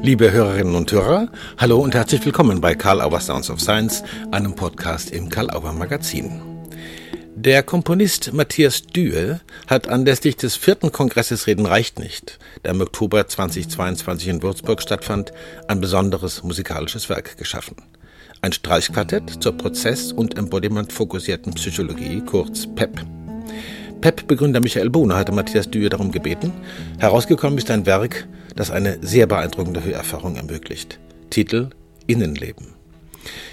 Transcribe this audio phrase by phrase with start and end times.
[0.00, 4.54] Liebe Hörerinnen und Hörer, hallo und herzlich willkommen bei Karl Auer Sounds of Science, einem
[4.54, 6.40] Podcast im Karl Auer Magazin.
[7.34, 13.26] Der Komponist Matthias Dühe hat anlässlich des vierten Kongresses Reden reicht nicht, der im Oktober
[13.26, 15.32] 2022 in Würzburg stattfand,
[15.66, 17.76] ein besonderes musikalisches Werk geschaffen.
[18.40, 23.04] Ein Streichquartett zur Prozess- und Embodiment-fokussierten Psychologie, kurz PEP.
[24.00, 26.52] PEP-Begründer Michael Bohne hatte Matthias Dühe darum gebeten.
[26.98, 30.98] Herausgekommen ist ein Werk, das eine sehr beeindruckende Hörerfahrung ermöglicht.
[31.30, 31.70] Titel
[32.08, 32.74] Innenleben.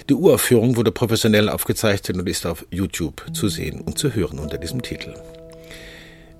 [0.08, 4.58] Die Uraufführung wurde professionell aufgezeichnet und ist auf YouTube zu sehen und zu hören unter
[4.58, 5.14] diesem Titel.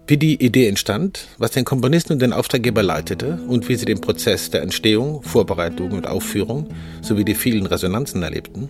[0.09, 4.01] Wie die Idee entstand, was den Komponisten und den Auftraggeber leitete und wie sie den
[4.01, 6.69] Prozess der Entstehung, Vorbereitung und Aufführung
[7.03, 8.69] sowie die vielen Resonanzen erlebten,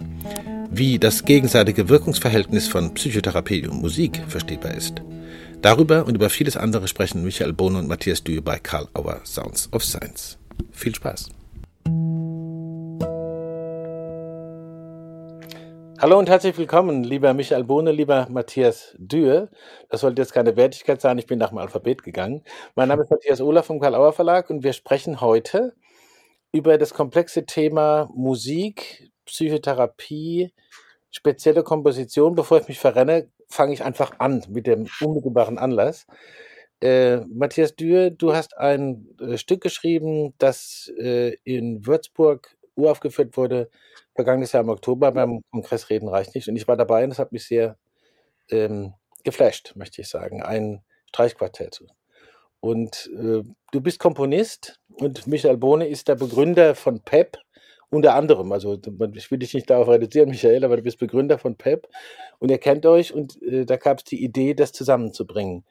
[0.71, 5.01] wie das gegenseitige Wirkungsverhältnis von Psychotherapie und Musik verstehbar ist.
[5.67, 9.69] Darüber und über vieles andere sprechen Michael Bohne und Matthias Dühe bei Karl Auer Sounds
[9.73, 10.39] of Science.
[10.71, 11.31] Viel Spaß!
[16.01, 19.51] Hallo und herzlich willkommen, lieber Michael Bohne, lieber Matthias Dühe.
[19.89, 22.45] Das sollte jetzt keine Wertigkeit sein, ich bin nach dem Alphabet gegangen.
[22.77, 25.75] Mein Name ist Matthias Ohler vom Karl-Auer Verlag und wir sprechen heute
[26.53, 30.53] über das komplexe Thema Musik, Psychotherapie,
[31.11, 32.37] spezielle Komposition.
[32.37, 36.07] Bevor ich mich verrenne, fange ich einfach an mit dem unmittelbaren Anlass.
[36.81, 43.71] Äh, Matthias Dühe, du hast ein äh, Stück geschrieben, das äh, in Würzburg uraufgeführt wurde,
[44.15, 46.49] vergangenes Jahr im Oktober beim Kongress Reden reicht nicht.
[46.49, 47.79] Und ich war dabei und das hat mich sehr
[48.51, 48.93] ähm,
[49.25, 50.43] geflasht, möchte ich sagen.
[50.43, 51.83] Ein Streichquartett.
[52.61, 57.39] Und äh, du bist Komponist und Michael Bohne ist der Begründer von PEP,
[57.91, 58.53] unter anderem.
[58.53, 58.79] Also
[59.15, 61.89] ich will dich nicht darauf reduzieren, Michael, aber du bist Begründer von PEP
[62.39, 65.65] und ihr kennt euch und äh, da gab es die Idee, das zusammenzubringen.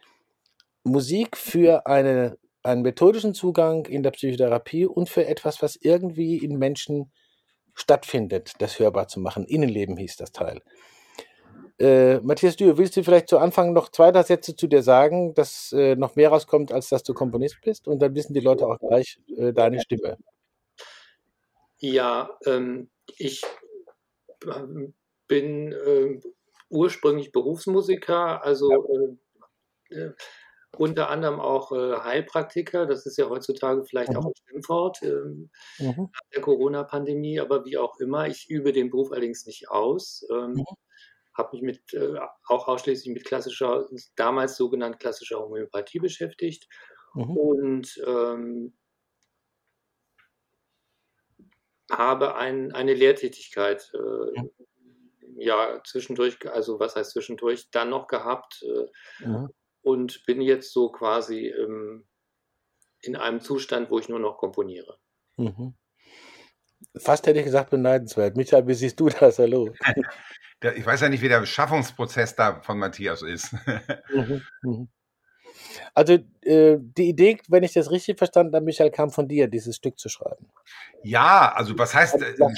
[0.84, 6.58] Musik für eine, einen methodischen Zugang in der Psychotherapie und für etwas, was irgendwie in
[6.58, 7.12] Menschen
[7.74, 9.46] stattfindet, das hörbar zu machen.
[9.46, 10.62] Innenleben hieß das Teil.
[11.78, 15.34] Äh, Matthias Dühe, willst du vielleicht zu Anfang noch zwei, drei Sätze zu dir sagen,
[15.34, 17.88] dass äh, noch mehr rauskommt, als dass du Komponist bist?
[17.88, 20.18] Und dann wissen die Leute auch gleich äh, deine Stimme.
[21.78, 23.44] Ja, ähm, ich
[24.46, 24.94] ähm,
[25.28, 26.20] bin äh,
[26.70, 29.18] ursprünglich Berufsmusiker, also
[29.90, 30.14] äh, äh,
[30.78, 32.86] unter anderem auch äh, Heilpraktiker.
[32.86, 34.18] Das ist ja heutzutage vielleicht mhm.
[34.18, 35.50] auch ein Schimpfwort ähm,
[35.80, 36.10] mhm.
[36.14, 38.28] nach der Corona-Pandemie, aber wie auch immer.
[38.28, 40.26] Ich übe den Beruf allerdings nicht aus.
[40.32, 40.66] Ähm, mhm.
[41.34, 46.68] Habe mich mit äh, auch ausschließlich mit klassischer, damals sogenannt klassischer Homöopathie beschäftigt
[47.14, 47.38] mhm.
[47.38, 48.74] und ähm,
[51.98, 54.42] habe ein, eine Lehrtätigkeit äh,
[55.38, 59.50] ja zwischendurch, also was heißt zwischendurch, dann noch gehabt äh, mhm.
[59.82, 62.08] und bin jetzt so quasi ähm,
[63.02, 64.98] in einem Zustand, wo ich nur noch komponiere.
[65.38, 65.76] Mhm.
[66.98, 68.38] Fast hätte ich gesagt, beneidenswert.
[68.38, 69.40] Michael, wie siehst du das?
[69.40, 69.74] Hallo.
[70.76, 73.54] Ich weiß ja nicht, wie der Beschaffungsprozess da von Matthias ist.
[74.10, 74.42] Mhm.
[74.64, 74.88] Mhm.
[75.94, 79.76] Also äh, die Idee, wenn ich das richtig verstanden habe, Michael, kam von dir, dieses
[79.76, 80.48] Stück zu schreiben.
[81.04, 82.54] Ja, also was heißt äh, äh,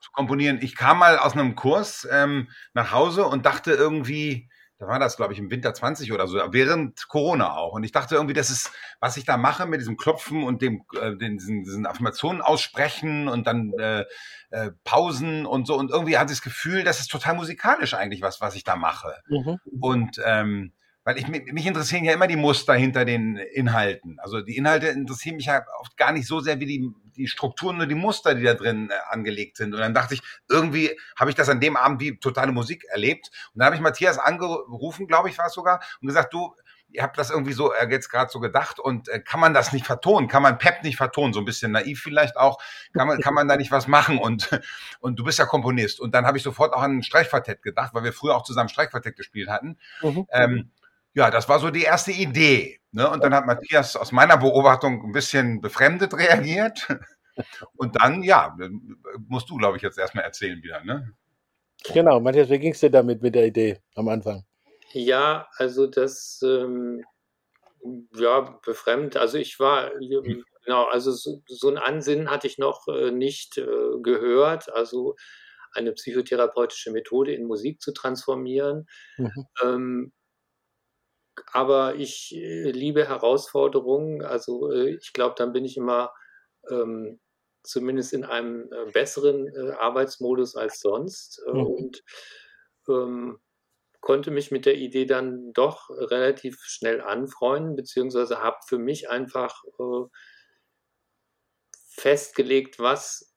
[0.00, 0.58] zu komponieren?
[0.62, 5.16] Ich kam mal aus einem Kurs ähm, nach Hause und dachte irgendwie, da war das,
[5.16, 7.74] glaube ich, im Winter 20 oder so, während Corona auch.
[7.74, 10.84] Und ich dachte irgendwie, das ist, was ich da mache mit diesem Klopfen und dem,
[11.00, 14.04] äh, den, diesen, diesen Affirmationen aussprechen und dann äh,
[14.50, 15.76] äh, Pausen und so.
[15.76, 18.76] Und irgendwie hatte ich das Gefühl, das ist total musikalisch eigentlich was, was ich da
[18.76, 19.22] mache.
[19.28, 19.58] Mhm.
[19.80, 20.72] Und ähm,
[21.04, 24.18] weil ich mich interessieren ja immer die Muster hinter den Inhalten.
[24.20, 27.76] Also die Inhalte interessieren mich ja oft gar nicht so sehr wie die, die Strukturen,
[27.76, 29.74] nur die Muster, die da drin äh, angelegt sind.
[29.74, 33.30] Und dann dachte ich, irgendwie habe ich das an dem Abend wie totale Musik erlebt.
[33.52, 36.54] Und dann habe ich Matthias angerufen, glaube ich, war es sogar, und gesagt, du,
[36.88, 39.72] ihr habt das irgendwie so äh, jetzt gerade so gedacht und äh, kann man das
[39.72, 40.28] nicht vertonen?
[40.28, 41.34] Kann man Pep nicht vertonen?
[41.34, 42.62] So ein bisschen naiv vielleicht auch.
[42.94, 44.18] Kann man, kann man da nicht was machen?
[44.18, 44.58] Und,
[45.00, 46.00] und du bist ja Komponist.
[46.00, 48.70] Und dann habe ich sofort auch an ein Streichquartett gedacht, weil wir früher auch zusammen
[48.70, 49.76] Streichquartett gespielt hatten.
[50.00, 50.26] Mhm.
[50.30, 50.70] Ähm,
[51.14, 52.80] ja, das war so die erste Idee.
[52.90, 53.08] Ne?
[53.08, 56.86] Und dann hat Matthias aus meiner Beobachtung ein bisschen befremdet reagiert.
[57.76, 58.56] Und dann, ja,
[59.26, 60.84] musst du, glaube ich, jetzt erstmal erzählen wieder.
[60.84, 61.12] Ne?
[61.92, 64.44] Genau, Matthias, wie ging es dir damit mit der Idee am Anfang?
[64.92, 67.04] Ja, also das, ähm,
[68.14, 69.16] ja, befremd.
[69.16, 73.66] Also ich war, genau, also so, so ein Ansinnen hatte ich noch äh, nicht äh,
[74.02, 74.72] gehört.
[74.72, 75.16] Also
[75.72, 78.86] eine psychotherapeutische Methode in Musik zu transformieren.
[79.16, 79.46] Mhm.
[79.62, 80.12] Ähm,
[81.52, 84.22] aber ich äh, liebe Herausforderungen.
[84.22, 86.12] Also äh, ich glaube, dann bin ich immer
[86.70, 87.20] ähm,
[87.62, 91.66] zumindest in einem äh, besseren äh, Arbeitsmodus als sonst äh, mhm.
[91.66, 92.04] und
[92.88, 93.38] ähm,
[94.00, 99.64] konnte mich mit der Idee dann doch relativ schnell anfreunden, beziehungsweise habe für mich einfach
[99.78, 100.04] äh,
[101.88, 103.32] festgelegt, was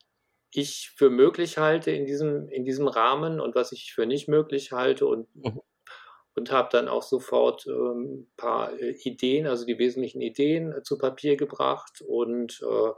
[0.51, 4.71] ich für möglich halte in diesem, in diesem Rahmen und was ich für nicht möglich
[4.71, 5.61] halte und, mhm.
[6.37, 10.83] Und habe dann auch sofort ein ähm, paar äh, Ideen, also die wesentlichen Ideen äh,
[10.83, 12.91] zu Papier gebracht und äh,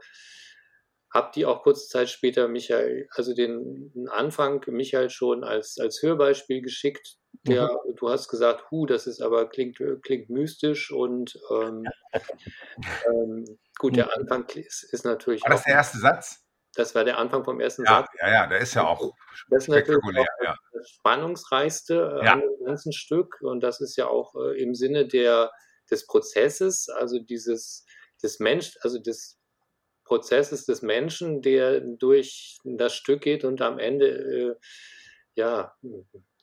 [1.11, 6.61] habe die auch kurze Zeit später Michael, also den, Anfang Michael schon als, als Hörbeispiel
[6.61, 7.17] geschickt.
[7.47, 7.95] Der, mhm.
[7.95, 11.83] du hast gesagt, hu, das ist aber klingt, klingt mystisch und ähm,
[13.07, 13.45] ähm,
[13.79, 14.11] gut, der mhm.
[14.17, 15.41] Anfang ist, ist natürlich.
[15.43, 16.45] War das der erste Satz?
[16.75, 18.07] Das war der Anfang vom ersten ja, Satz.
[18.19, 19.13] Ja, ja, der ist ja auch
[19.49, 20.21] das ist spektakulär.
[20.21, 20.55] Auch ja.
[20.73, 22.33] Das spannungsreichste äh, ja.
[22.33, 25.51] an dem ganzen Stück und das ist ja auch äh, im Sinne der,
[25.89, 27.85] des Prozesses, also dieses
[28.21, 29.39] des Mensch, also des
[30.03, 34.55] Prozesses des Menschen, der durch das Stück geht und am Ende äh,
[35.35, 35.75] ja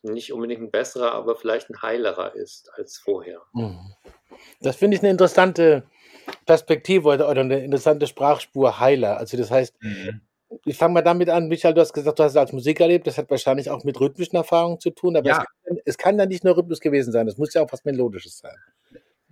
[0.01, 3.41] nicht unbedingt ein besserer, aber vielleicht ein heilerer ist als vorher.
[3.53, 3.93] Mhm.
[4.61, 5.83] Das finde ich eine interessante
[6.45, 9.17] Perspektive oder, oder, eine interessante Sprachspur Heiler.
[9.17, 10.21] Also das heißt, mhm.
[10.65, 13.07] ich fange mal damit an, Michael, du hast gesagt, du hast es als Musik erlebt,
[13.07, 15.39] das hat wahrscheinlich auch mit rhythmischen Erfahrungen zu tun, aber ja.
[15.39, 17.85] es, kann, es kann ja nicht nur Rhythmus gewesen sein, es muss ja auch was
[17.85, 18.55] Melodisches sein.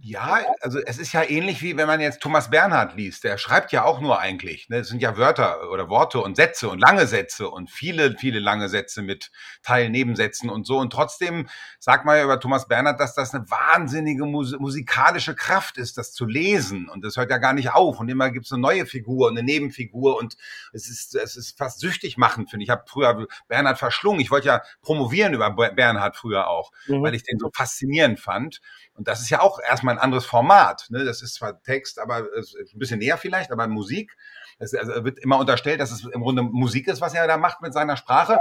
[0.07, 3.23] Ja, also es ist ja ähnlich wie wenn man jetzt Thomas Bernhard liest.
[3.23, 4.69] Der schreibt ja auch nur eigentlich.
[4.69, 4.77] Ne?
[4.77, 8.69] Es sind ja Wörter oder Worte und Sätze und lange Sätze und viele, viele lange
[8.69, 9.31] Sätze mit
[9.63, 10.77] Teilnebensätzen und so.
[10.77, 11.49] Und trotzdem
[11.79, 16.13] sagt man ja über Thomas Bernhard, dass das eine wahnsinnige mus musikalische Kraft ist, das
[16.13, 16.87] zu lesen.
[16.87, 17.99] Und das hört ja gar nicht auf.
[17.99, 20.19] Und immer gibt es eine neue Figur und eine Nebenfigur.
[20.19, 20.37] Und
[20.71, 22.67] es ist, es ist fast süchtig machen, finde ich.
[22.67, 24.19] Ich habe früher Bernhard verschlungen.
[24.21, 27.01] Ich wollte ja promovieren über Bernhard früher auch, mhm.
[27.01, 28.61] weil ich den so faszinierend fand.
[28.95, 30.87] Und das ist ja auch erstmal ein anderes Format.
[30.89, 31.03] Ne?
[31.03, 34.15] Das ist zwar Text, aber ein bisschen näher vielleicht, aber Musik.
[34.57, 37.61] Es also wird immer unterstellt, dass es im Grunde Musik ist, was er da macht
[37.61, 38.39] mit seiner Sprache.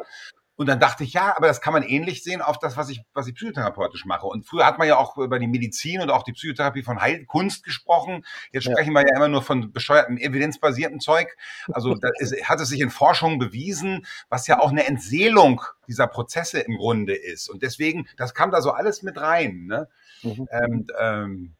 [0.56, 3.02] Und dann dachte ich, ja, aber das kann man ähnlich sehen auf das, was ich,
[3.12, 4.26] was ich psychotherapeutisch mache.
[4.26, 7.64] Und früher hat man ja auch über die Medizin und auch die Psychotherapie von Heilkunst
[7.64, 8.24] gesprochen.
[8.52, 9.00] Jetzt sprechen ja.
[9.00, 11.36] wir ja immer nur von bescheuerten, evidenzbasierten Zeug.
[11.72, 16.06] Also da ist, hat es sich in Forschung bewiesen, was ja auch eine Entseelung dieser
[16.06, 17.48] Prozesse im Grunde ist.
[17.48, 19.66] Und deswegen, das kam da so alles mit rein.
[19.66, 19.88] Ne?
[20.22, 20.48] Mhm.
[20.52, 21.56] Ähm, ähm,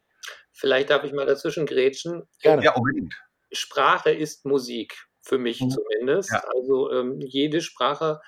[0.53, 2.23] Vielleicht darf ich mal dazwischen grätschen.
[2.41, 2.63] Gerne.
[2.63, 3.13] Ja, unbedingt.
[3.51, 5.69] Sprache ist Musik, für mich mhm.
[5.69, 6.31] zumindest.
[6.31, 6.43] Ja.
[6.55, 8.21] Also ähm, jede Sprache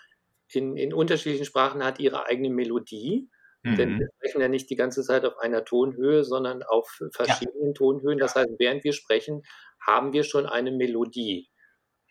[0.53, 3.29] in, in unterschiedlichen Sprachen hat ihre eigene Melodie.
[3.63, 3.75] Mhm.
[3.75, 7.73] Denn wir sprechen ja nicht die ganze Zeit auf einer Tonhöhe, sondern auf verschiedenen ja.
[7.73, 8.17] Tonhöhen.
[8.17, 9.43] Das heißt, während wir sprechen,
[9.85, 11.49] haben wir schon eine Melodie.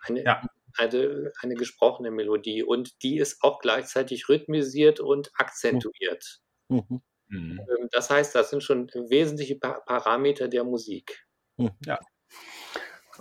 [0.02, 0.42] Eine, ja.
[0.76, 2.62] eine, eine gesprochene Melodie.
[2.62, 6.40] Und die ist auch gleichzeitig rhythmisiert und akzentuiert.
[6.68, 7.02] Mhm.
[7.28, 7.60] Mhm.
[7.60, 11.26] Ähm, das heißt, das sind schon wesentliche Parameter der Musik.
[11.56, 11.70] Mhm.
[11.84, 11.98] Ja.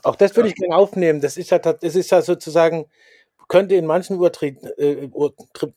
[0.03, 1.21] Auch das würde ich gerne aufnehmen.
[1.21, 2.89] Das ist ja, das ist ja sozusagen,
[3.47, 5.09] könnte in manchen Uhr tri äh,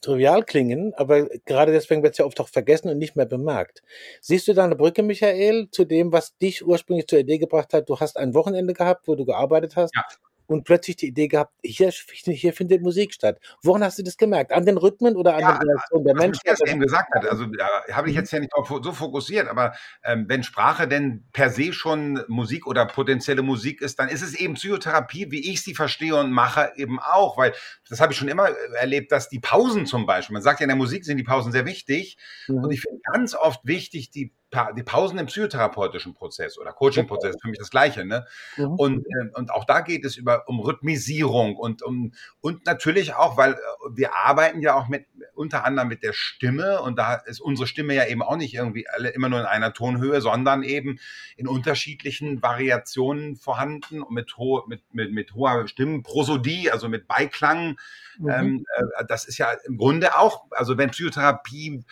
[0.00, 3.82] trivial klingen, aber gerade deswegen wird es ja oft auch vergessen und nicht mehr bemerkt.
[4.20, 7.88] Siehst du da eine Brücke, Michael, zu dem, was dich ursprünglich zur Idee gebracht hat?
[7.88, 10.04] Du hast ein Wochenende gehabt, wo du gearbeitet hast ja
[10.48, 13.38] und plötzlich die Idee gehabt, hier, hier findet Musik statt.
[13.62, 14.50] Woran hast du das gemerkt?
[14.50, 16.40] An den Rhythmen oder an ja, den Reaktionen der Menschen?
[16.46, 18.20] Was eben gesagt hat, also da habe ich mhm.
[18.20, 22.86] jetzt ja nicht so fokussiert, aber ähm, wenn Sprache denn per se schon Musik oder
[22.86, 26.98] potenzielle Musik ist, dann ist es eben Psychotherapie, wie ich sie verstehe und mache, eben
[26.98, 27.52] auch, weil
[27.88, 28.48] das habe ich schon immer
[28.80, 31.52] erlebt, dass die Pausen zum Beispiel, man sagt ja in der Musik sind die Pausen
[31.52, 32.16] sehr wichtig
[32.48, 32.64] mhm.
[32.64, 34.32] und ich finde ganz oft wichtig, die
[34.76, 38.06] die Pausen im psychotherapeutischen Prozess oder Coaching-Prozess, für mich das Gleiche.
[38.06, 38.26] Ne?
[38.56, 38.74] Mhm.
[38.76, 43.36] Und, äh, und auch da geht es über, um Rhythmisierung und, um, und natürlich auch,
[43.36, 43.56] weil äh,
[43.92, 47.94] wir arbeiten ja auch mit, unter anderem mit der Stimme und da ist unsere Stimme
[47.94, 50.98] ja eben auch nicht irgendwie alle immer nur in einer Tonhöhe, sondern eben
[51.36, 57.78] in unterschiedlichen Variationen vorhanden und mit, ho mit, mit, mit hoher Stimmenprosodie, also mit Beiklang.
[58.18, 58.30] Mhm.
[58.30, 61.84] Ähm, äh, das ist ja im Grunde auch, also wenn Psychotherapie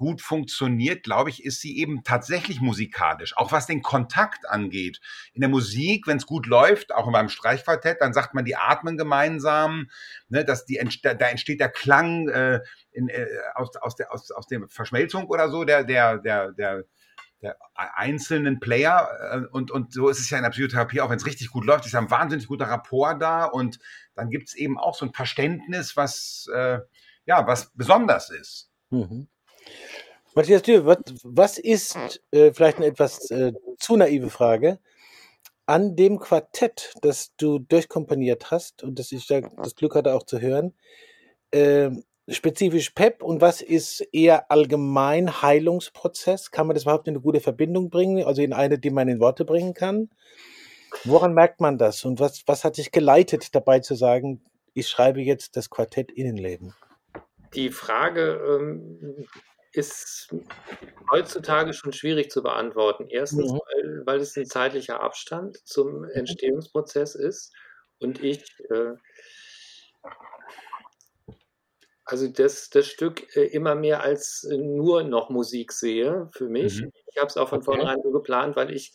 [0.00, 3.36] gut funktioniert, glaube ich, ist sie eben tatsächlich musikalisch.
[3.36, 4.98] Auch was den Kontakt angeht.
[5.34, 8.56] In der Musik, wenn es gut läuft, auch in meinem Streichquartett, dann sagt man, die
[8.56, 9.90] atmen gemeinsam,
[10.30, 12.60] ne, dass die, da entsteht der Klang äh,
[12.92, 16.84] in, äh, aus, aus, der, aus, aus der Verschmelzung oder so, der, der, der, der,
[17.42, 19.06] der einzelnen Player.
[19.32, 21.66] Äh, und, und so ist es ja in der Psychotherapie, auch wenn es richtig gut
[21.66, 23.44] läuft, ist ja ein wahnsinnig guter Rapport da.
[23.44, 23.78] Und
[24.14, 26.78] dann gibt es eben auch so ein Verständnis, was, äh,
[27.26, 28.70] ja, was besonders ist.
[28.88, 29.28] Mhm.
[30.34, 34.78] Matthias Dürr, was, was ist, äh, vielleicht eine etwas äh, zu naive Frage,
[35.66, 40.40] an dem Quartett, das du durchkomponiert hast und das ich das Glück hatte auch zu
[40.40, 40.74] hören,
[41.52, 41.90] äh,
[42.28, 46.50] spezifisch PEP und was ist eher allgemein Heilungsprozess?
[46.50, 49.20] Kann man das überhaupt in eine gute Verbindung bringen, also in eine, die man in
[49.20, 50.10] Worte bringen kann?
[51.04, 54.42] Woran merkt man das und was, was hat dich geleitet, dabei zu sagen,
[54.74, 56.74] ich schreibe jetzt das Quartett Innenleben?
[57.54, 59.26] Die Frage ähm,
[59.72, 60.34] ist
[61.10, 63.06] heutzutage schon schwierig zu beantworten.
[63.08, 63.60] Erstens, mhm.
[63.74, 66.10] weil, weil, es ein zeitlicher Abstand zum mhm.
[66.10, 67.52] Entstehungsprozess ist
[67.98, 68.94] und ich äh,
[72.10, 76.80] also das, das Stück äh, immer mehr als nur noch Musik sehe für mich.
[76.80, 76.92] Mhm.
[77.12, 77.66] Ich habe es auch von okay.
[77.66, 78.92] vornherein so geplant, weil ich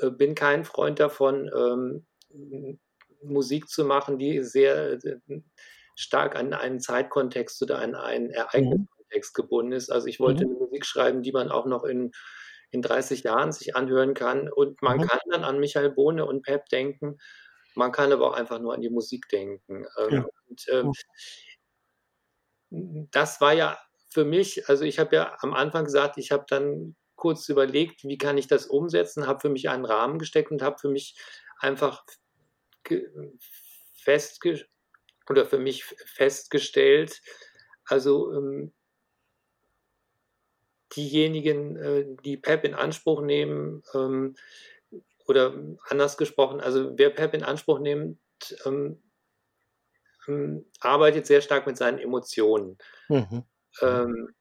[0.00, 2.06] äh, bin kein Freund davon, ähm,
[3.22, 5.18] Musik zu machen, die sehr äh,
[5.94, 8.89] stark an einen Zeitkontext oder an einen Ereigniskontext mhm.
[9.34, 9.90] Gebunden ist.
[9.90, 10.50] Also ich wollte mhm.
[10.50, 12.12] eine Musik schreiben, die man auch noch in,
[12.70, 14.50] in 30 Jahren sich anhören kann.
[14.50, 15.06] Und man mhm.
[15.06, 17.18] kann dann an Michael Bohne und Pep denken.
[17.74, 19.86] Man kann aber auch einfach nur an die Musik denken.
[19.98, 20.26] Ähm, ja.
[20.48, 20.92] Und, ähm,
[23.10, 23.78] das war ja
[24.12, 28.18] für mich, also ich habe ja am Anfang gesagt, ich habe dann kurz überlegt, wie
[28.18, 31.16] kann ich das umsetzen, habe für mich einen Rahmen gesteckt und habe für mich
[31.58, 32.04] einfach
[33.92, 34.64] festge
[35.28, 37.20] oder für mich festgestellt,
[37.84, 38.72] also ähm,
[40.96, 44.34] diejenigen, äh, die PEP in Anspruch nehmen, ähm,
[45.26, 45.54] oder
[45.88, 48.18] anders gesprochen, also wer PEP in Anspruch nimmt,
[48.66, 49.00] ähm,
[50.26, 52.78] ähm, arbeitet sehr stark mit seinen Emotionen.
[53.08, 53.44] Mhm.
[53.80, 54.34] Ähm,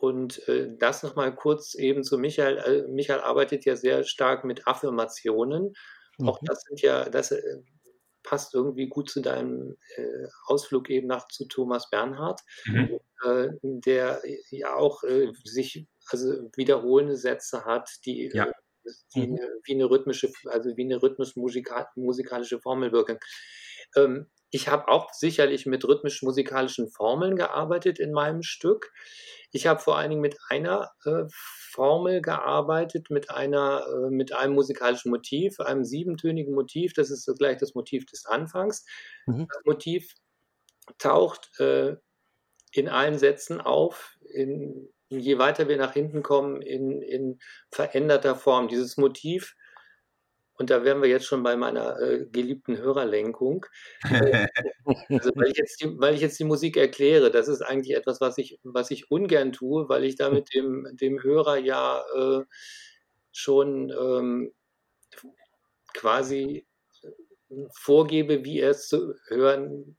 [0.00, 2.58] und äh, das nochmal kurz eben zu Michael.
[2.58, 5.74] Äh, Michael arbeitet ja sehr stark mit Affirmationen.
[6.18, 6.28] Mhm.
[6.28, 7.42] Auch das sind ja, das äh,
[8.22, 13.00] passt irgendwie gut zu deinem äh, Ausflug eben nach zu Thomas Bernhard, mhm.
[13.24, 14.20] Äh, der
[14.50, 18.50] ja auch äh, sich also wiederholende Sätze hat, die, ja.
[19.14, 19.38] die mhm.
[19.64, 23.18] wie eine rhythmische, also wie eine rhythmisch-musikalische Formel wirken.
[23.96, 28.92] Ähm, ich habe auch sicherlich mit rhythmisch-musikalischen Formeln gearbeitet in meinem Stück.
[29.50, 34.54] Ich habe vor allen Dingen mit einer äh, Formel gearbeitet, mit, einer, äh, mit einem
[34.54, 36.92] musikalischen Motiv, einem siebentönigen Motiv.
[36.94, 38.84] Das ist gleich das Motiv des Anfangs.
[39.26, 39.46] Mhm.
[39.48, 40.14] Das Motiv
[40.98, 41.96] taucht äh,
[42.72, 47.38] in allen Sätzen auf, in, je weiter wir nach hinten kommen, in, in
[47.70, 48.68] veränderter Form.
[48.68, 49.54] Dieses Motiv
[50.58, 53.66] und da wären wir jetzt schon bei meiner äh, geliebten Hörerlenkung.
[54.04, 54.46] Äh,
[55.08, 58.20] also weil, ich jetzt die, weil ich jetzt die Musik erkläre, das ist eigentlich etwas,
[58.20, 62.44] was ich, was ich ungern tue, weil ich damit dem, dem Hörer ja äh,
[63.32, 64.52] schon ähm,
[65.92, 66.66] quasi
[67.72, 69.96] vorgebe, wie er es zu hören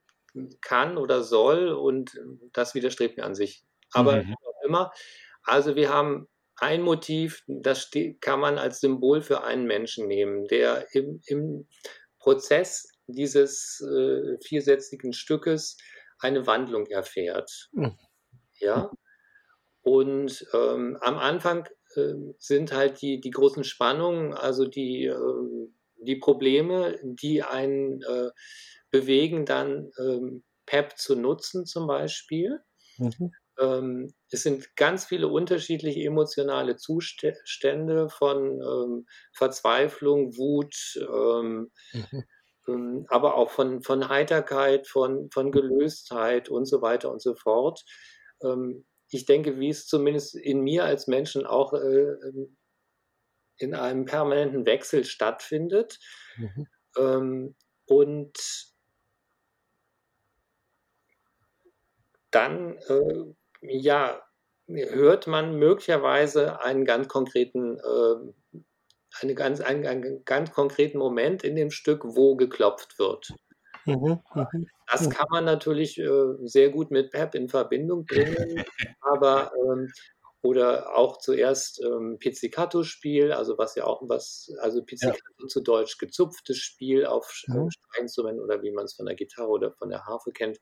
[0.61, 1.69] kann oder soll.
[1.69, 2.19] Und
[2.53, 3.63] das widerstrebt mir an sich.
[3.91, 4.35] Aber mhm.
[4.67, 4.91] Immer.
[5.43, 10.88] Also wir haben ein Motiv, das kann man als Symbol für einen Menschen nehmen, der
[10.93, 11.67] im, im
[12.19, 15.77] Prozess dieses äh, viersätzigen Stückes
[16.19, 17.69] eine Wandlung erfährt.
[17.71, 17.97] Mhm.
[18.59, 18.91] Ja.
[19.81, 25.69] Und ähm, am Anfang äh, sind halt die, die großen Spannungen, also die, äh,
[26.01, 28.31] die Probleme, die einen äh,
[28.91, 32.59] bewegen, dann ähm, PEP zu nutzen zum Beispiel.
[32.97, 33.31] Mhm.
[33.59, 42.23] Ähm, es sind ganz viele unterschiedliche emotionale Zustände von ähm, Verzweiflung, Wut, ähm, mhm.
[42.67, 47.83] Ähm, aber auch von, von Heiterkeit, von, von Gelöstheit und so weiter und so fort.
[48.43, 52.57] Ähm, ich denke, wie es zumindest in mir als Menschen auch äh, ähm,
[53.57, 55.99] in einem permanenten Wechsel stattfindet.
[56.35, 57.55] Mhm.
[57.87, 58.37] und
[62.31, 64.21] dann äh, ja,
[64.67, 68.61] hört man möglicherweise einen ganz konkreten, äh,
[69.21, 73.33] eine ganz, einen, einen, ganz konkreten Moment in dem Stück, wo geklopft wird.
[73.85, 75.09] Mhm, mhm, das mhm.
[75.11, 78.63] kann man natürlich äh, sehr gut mit Pep in Verbindung bringen,
[79.01, 79.89] aber ähm,
[80.41, 85.47] oder auch zuerst ähm, Pizzicato-Spiel, also was ja auch was, also Pizzicato ja.
[85.47, 87.69] zu Deutsch gezupftes Spiel auf mhm.
[87.71, 90.59] Streikinstrumenten oder wie man es von der Gitarre oder von der Harfe kennt.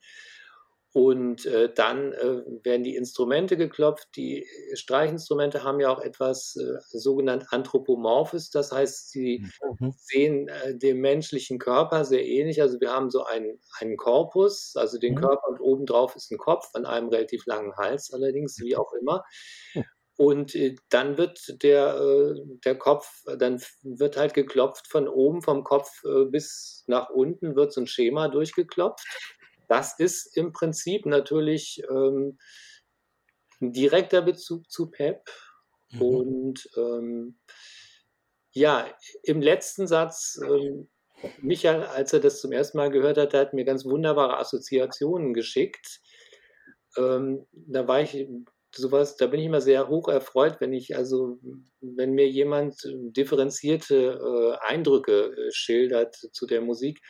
[0.95, 4.07] Und äh, dann äh, werden die Instrumente geklopft.
[4.15, 9.43] Die Streichinstrumente haben ja auch etwas äh, sogenannt Anthropomorphes, das heißt, sie
[9.81, 9.93] mhm.
[9.97, 12.61] sehen äh, dem menschlichen Körper sehr ähnlich.
[12.61, 15.19] Also wir haben so einen, einen Korpus, also den mhm.
[15.19, 19.25] Körper und obendrauf ist ein Kopf an einem relativ langen Hals allerdings, wie auch immer.
[20.15, 25.65] Und äh, dann wird der, äh, der Kopf, dann wird halt geklopft von oben vom
[25.65, 25.91] Kopf
[26.29, 29.05] bis nach unten, wird so ein Schema durchgeklopft.
[29.67, 32.38] Das ist im Prinzip natürlich ähm,
[33.62, 35.29] ein direkter Bezug zu Pep.
[35.91, 36.01] Mhm.
[36.01, 37.39] Und ähm,
[38.51, 38.88] ja,
[39.24, 40.89] im letzten Satz, ähm,
[41.41, 46.01] Michael, als er das zum ersten Mal gehört hat, hat mir ganz wunderbare Assoziationen geschickt.
[46.98, 48.27] Ähm, da war ich
[48.74, 51.39] sowas, da bin ich immer sehr hoch erfreut, wenn ich, also,
[51.81, 57.01] wenn mir jemand differenzierte äh, Eindrücke äh, schildert zu der Musik.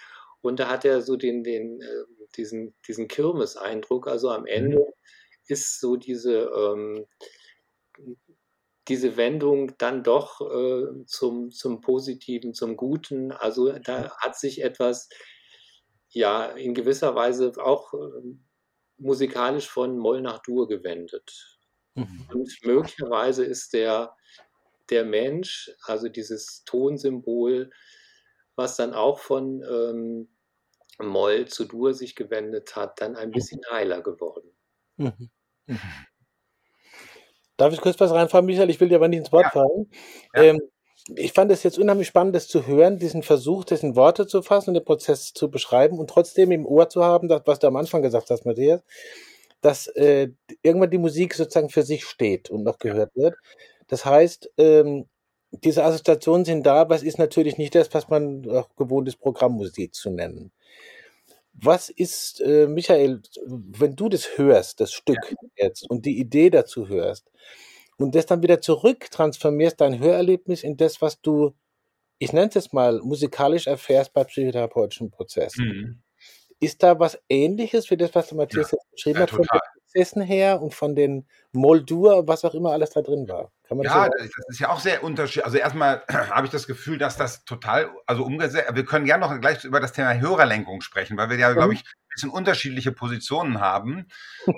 [0.46, 2.04] Und da hat er so den, den, äh,
[2.36, 4.08] diesen, diesen Kirmes-Eindruck.
[4.08, 4.94] Also am Ende mhm.
[5.48, 7.06] ist so diese, ähm,
[8.88, 13.32] diese Wendung dann doch äh, zum, zum Positiven, zum Guten.
[13.32, 15.10] Also da hat sich etwas
[16.10, 18.22] ja in gewisser Weise auch äh,
[18.98, 21.58] musikalisch von Moll nach Dur gewendet.
[21.96, 22.28] Mhm.
[22.32, 24.16] Und möglicherweise ist der,
[24.90, 27.72] der Mensch, also dieses Tonsymbol,
[28.56, 30.30] was dann auch von ähm,
[31.00, 34.50] Moll zu Dur sich gewendet hat, dann ein bisschen heiler geworden.
[34.98, 35.30] Mhm.
[35.68, 35.80] Mhm.
[37.58, 38.70] Darf ich kurz was reinfahren, Michael?
[38.70, 39.50] Ich will dir aber nicht ins Wort ja.
[39.52, 39.90] fallen.
[40.34, 40.44] Ja.
[40.44, 40.62] Ähm,
[41.16, 44.42] ich fand es jetzt unheimlich spannend, das zu hören, diesen Versuch, das in Worte zu
[44.42, 47.68] fassen und den Prozess zu beschreiben und trotzdem im Ohr zu haben, das, was du
[47.68, 48.82] am Anfang gesagt hast, Matthias,
[49.62, 50.30] dass äh,
[50.64, 53.36] irgendwann die Musik sozusagen für sich steht und noch gehört wird.
[53.88, 55.08] Das heißt, ähm,
[55.64, 59.18] diese Assoziationen sind da, aber es ist natürlich nicht das, was man auch gewohnt ist,
[59.18, 60.52] Programmmusik zu nennen.
[61.54, 65.66] Was ist, äh, Michael, wenn du das hörst, das Stück ja.
[65.66, 67.32] jetzt und die Idee dazu hörst
[67.98, 71.54] und das dann wieder zurück transformierst, dein Hörerlebnis in das, was du,
[72.20, 75.66] ich nenne es jetzt mal, musikalisch erfährst bei psychotherapeutischen Prozessen.
[75.66, 76.02] Mhm.
[76.60, 78.78] Ist da was ähnliches wie das, was der Matthias ja.
[78.78, 79.46] jetzt beschrieben ja, hat, den
[79.96, 83.52] Prozessen her und von den Moldur, was auch immer alles da drin war?
[83.70, 85.46] ja, das, das ist ja auch sehr unterschiedlich.
[85.46, 89.40] Also erstmal habe ich das Gefühl, dass das total, also umgesetzt, wir können gerne noch
[89.40, 91.56] gleich über das Thema Hörerlenkung sprechen, weil wir ja, mhm.
[91.56, 94.08] glaube ich, ein bisschen unterschiedliche Positionen haben.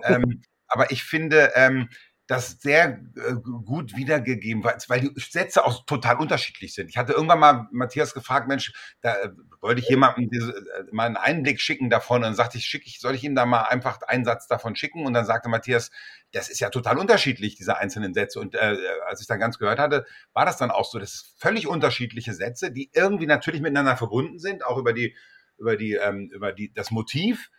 [0.04, 1.90] ähm, aber ich finde, ähm,
[2.28, 3.34] das sehr äh,
[3.66, 6.90] gut wiedergegeben, weil, die Sätze auch total unterschiedlich sind.
[6.90, 9.30] Ich hatte irgendwann mal Matthias gefragt, Mensch, da äh,
[9.62, 12.86] wollte ich jemandem diese, äh, mal einen Einblick schicken davon und dann sagte ich, schick
[12.86, 15.06] ich, soll ich ihm da mal einfach einen Satz davon schicken?
[15.06, 15.90] Und dann sagte Matthias,
[16.34, 18.42] das ist ja total unterschiedlich, diese einzelnen Sätze.
[18.42, 18.76] Und äh,
[19.08, 22.34] als ich dann ganz gehört hatte, war das dann auch so, das ist völlig unterschiedliche
[22.34, 25.16] Sätze, die irgendwie natürlich miteinander verbunden sind, auch über die,
[25.58, 27.50] über die, ähm, über die, das Motiv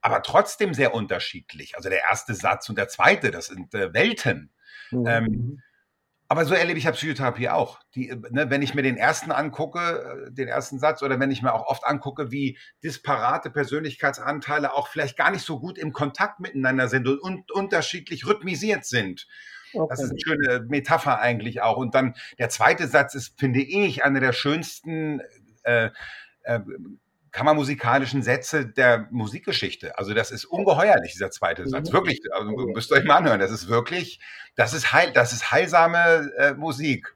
[0.00, 1.76] aber trotzdem sehr unterschiedlich.
[1.76, 4.52] Also der erste Satz und der zweite, das sind äh, Welten.
[4.90, 5.06] Mhm.
[5.06, 5.62] Ähm,
[6.30, 7.80] aber so erlebe ich ja Psychotherapie auch.
[7.94, 11.30] Die, äh, ne, wenn ich mir den ersten angucke, äh, den ersten Satz, oder wenn
[11.30, 15.92] ich mir auch oft angucke, wie disparate Persönlichkeitsanteile auch vielleicht gar nicht so gut im
[15.92, 19.26] Kontakt miteinander sind und, und unterschiedlich rhythmisiert sind.
[19.72, 19.86] Okay.
[19.88, 21.78] Das ist eine schöne Metapher eigentlich auch.
[21.78, 25.20] Und dann der zweite Satz ist, finde ich, einer der schönsten
[25.62, 25.90] äh,
[26.42, 26.60] äh,
[27.38, 29.96] kammermusikalischen Sätze der Musikgeschichte.
[29.96, 31.90] Also das ist ungeheuerlich, dieser zweite Satz.
[31.90, 31.92] Mhm.
[31.92, 33.38] Wirklich, also müsst ihr euch mal anhören.
[33.38, 34.18] Das ist wirklich,
[34.56, 37.14] das ist heil, das ist heilsame äh, Musik.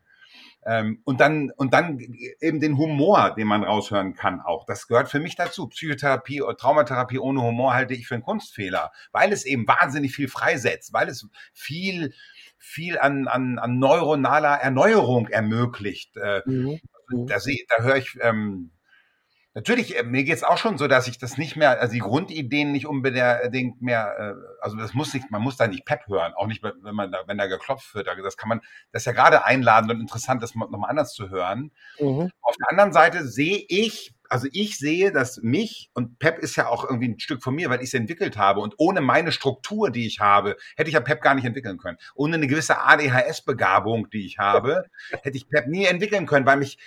[0.64, 1.98] Ähm, und dann, und dann
[2.40, 4.64] eben den Humor, den man raushören kann auch.
[4.64, 5.66] Das gehört für mich dazu.
[5.66, 10.28] Psychotherapie oder Traumatherapie ohne Humor halte ich für einen Kunstfehler, weil es eben wahnsinnig viel
[10.28, 12.14] freisetzt, weil es viel,
[12.58, 16.16] viel an, an, an neuronaler Erneuerung ermöglicht.
[16.16, 16.78] Äh, mhm.
[17.26, 18.70] Da, da höre ich, ähm,
[19.54, 22.72] Natürlich, äh, mir geht's auch schon so, dass ich das nicht mehr, also die Grundideen
[22.72, 26.46] nicht unbedingt mehr, äh, also das muss nicht, man muss da nicht Pep hören, auch
[26.46, 28.08] nicht, wenn man da, wenn da geklopft wird.
[28.24, 28.60] Das kann man,
[28.92, 31.70] das ist ja gerade einladend und interessant, das nochmal anders zu hören.
[32.00, 32.30] Mhm.
[32.40, 36.68] Auf der anderen Seite sehe ich, also ich sehe, dass mich, und Pep ist ja
[36.68, 38.60] auch irgendwie ein Stück von mir, weil ich es entwickelt habe.
[38.60, 41.98] Und ohne meine Struktur, die ich habe, hätte ich ja Pep gar nicht entwickeln können.
[42.14, 44.86] Ohne eine gewisse ADHS-Begabung, die ich habe,
[45.22, 46.78] hätte ich Pep nie entwickeln können, weil mich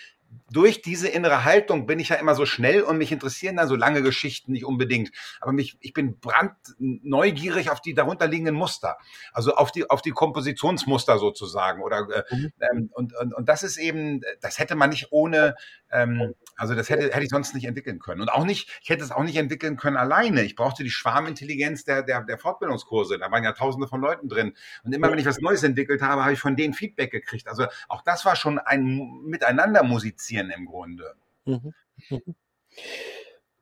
[0.52, 3.76] durch diese innere Haltung bin ich ja immer so schnell und mich interessieren dann so
[3.76, 5.12] lange Geschichten nicht unbedingt.
[5.42, 8.98] Aber mich, ich bin brandneugierig auf die darunterliegenden Muster.
[9.34, 11.82] Also auf die, auf die Kompositionsmuster sozusagen.
[11.82, 12.54] Oder, äh, mhm.
[12.60, 15.56] ähm, und, und, und das ist eben, das hätte man nicht ohne,
[15.96, 18.22] ähm, also das hätte, hätte ich sonst nicht entwickeln können.
[18.22, 20.44] Und auch nicht, ich hätte es auch nicht entwickeln können alleine.
[20.44, 23.18] Ich brauchte die Schwarmintelligenz der, der, der Fortbildungskurse.
[23.18, 24.54] Da waren ja tausende von Leuten drin.
[24.84, 27.48] Und immer wenn ich was Neues entwickelt habe, habe ich von denen Feedback gekriegt.
[27.48, 31.16] Also auch das war schon ein Miteinander musizieren im Grunde.
[31.46, 31.74] Mhm.
[32.10, 32.36] Mhm.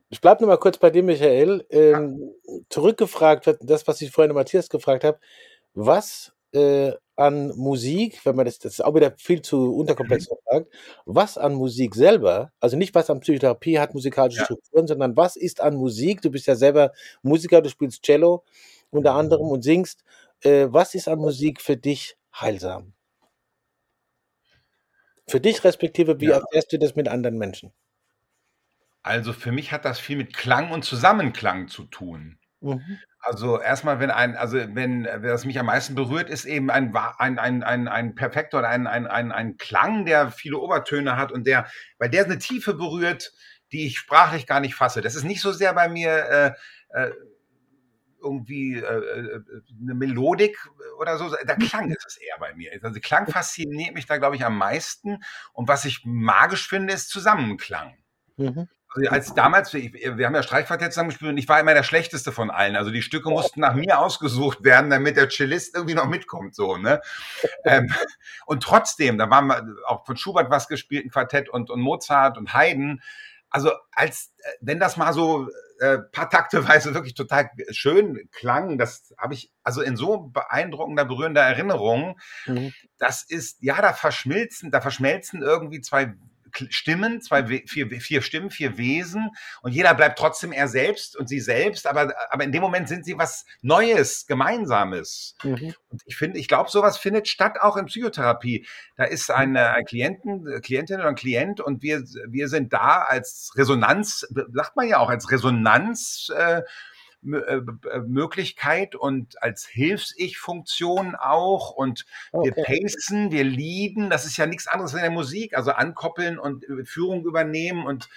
[0.09, 1.65] Ich bleibe noch mal kurz bei dir, Michael.
[1.69, 2.59] Ähm, ja.
[2.69, 5.19] Zurückgefragt wird das, was ich vorhin Matthias gefragt habe.
[5.73, 10.35] Was äh, an Musik, wenn man das, das ist auch wieder viel zu unterkomplex mhm.
[10.35, 10.73] gefragt,
[11.05, 14.45] was an Musik selber, also nicht was an Psychotherapie hat, musikalische ja.
[14.45, 18.43] Strukturen, sondern was ist an Musik, du bist ja selber Musiker, du spielst Cello
[18.89, 20.03] unter anderem und singst,
[20.41, 22.93] äh, was ist an Musik für dich heilsam?
[25.27, 26.39] Für dich respektive, wie ja.
[26.39, 27.71] erfährst du das mit anderen Menschen?
[29.03, 32.37] Also für mich hat das viel mit Klang und Zusammenklang zu tun.
[32.63, 32.97] Mhm.
[33.19, 37.37] Also erstmal, wenn ein, also wenn, was mich am meisten berührt, ist eben ein, ein,
[37.39, 41.45] ein, ein, ein perfekter oder ein, ein, ein, ein Klang, der viele Obertöne hat und
[41.45, 41.67] der,
[41.99, 43.33] weil der eine Tiefe berührt,
[43.71, 45.01] die ich sprachlich gar nicht fasse.
[45.01, 46.55] Das ist nicht so sehr bei mir
[46.91, 47.11] äh, äh,
[48.21, 49.41] irgendwie äh, äh
[49.81, 50.57] eine Melodik
[50.99, 51.35] oder so.
[51.45, 52.71] Der Klang ist es eher bei mir.
[52.81, 55.21] Also Klang fasziniert mich da, glaube ich, am meisten.
[55.51, 57.97] Und was ich magisch finde, ist Zusammenklang.
[58.37, 58.69] Mhm.
[58.95, 62.51] Also als damals, wir haben ja Streichquartett zusammengespielt und ich war immer der Schlechteste von
[62.51, 62.75] allen.
[62.75, 66.77] Also die Stücke mussten nach mir ausgesucht werden, damit der Cellist irgendwie noch mitkommt, so,
[66.77, 67.01] ne?
[67.65, 67.93] ähm,
[68.45, 72.37] und trotzdem, da waren wir auch von Schubert was gespielt, ein Quartett und, und Mozart
[72.37, 73.01] und Haydn.
[73.49, 79.13] also als äh, wenn das mal so äh, paar Takteweise wirklich total schön klang, das
[79.17, 82.19] habe ich also in so beeindruckender, berührender Erinnerung.
[82.45, 82.73] Mhm.
[82.97, 86.13] Das ist ja, da verschmilzen, da verschmelzen irgendwie zwei
[86.69, 89.29] Stimmen, zwei, vier, vier Stimmen, vier Wesen
[89.61, 93.05] und jeder bleibt trotzdem er selbst und sie selbst, aber, aber in dem Moment sind
[93.05, 95.35] sie was Neues, Gemeinsames.
[95.43, 95.73] Mhm.
[95.89, 98.65] Und ich finde, ich glaube, sowas findet statt auch in Psychotherapie.
[98.95, 103.51] Da ist eine, ein Klienten, Klientin oder ein Klient und wir, wir sind da als
[103.55, 106.63] Resonanz, sagt man ja auch, als Resonanz, äh, äh,
[107.23, 112.51] Möglichkeit und als Hilfs-Ich-Funktion auch und okay.
[112.55, 116.63] wir pacen, wir leaden, das ist ja nichts anderes in der Musik, also ankoppeln und
[116.67, 118.09] äh, Führung übernehmen und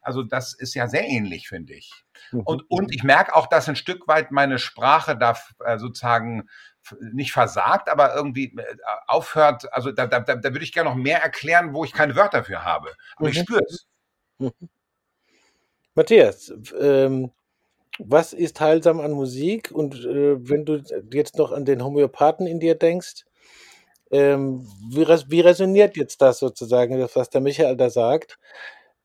[0.00, 2.04] also das ist ja sehr ähnlich, finde ich.
[2.30, 2.40] Mhm.
[2.40, 6.48] Und, und ich merke auch, dass ein Stück weit meine Sprache da äh, sozusagen
[7.00, 8.54] nicht versagt, aber irgendwie
[9.06, 12.44] aufhört, also da, da, da würde ich gerne noch mehr erklären, wo ich keine Wörter
[12.44, 12.92] für habe.
[13.16, 13.32] Aber mhm.
[13.32, 13.86] ich spüre es.
[14.38, 14.52] Mhm.
[15.94, 17.30] Matthias, ähm,
[17.98, 19.70] was ist heilsam an Musik?
[19.72, 23.24] Und äh, wenn du jetzt noch an den Homöopathen in dir denkst,
[24.10, 28.38] ähm, wie, res wie, resoniert jetzt das sozusagen, das, was der Michael da sagt?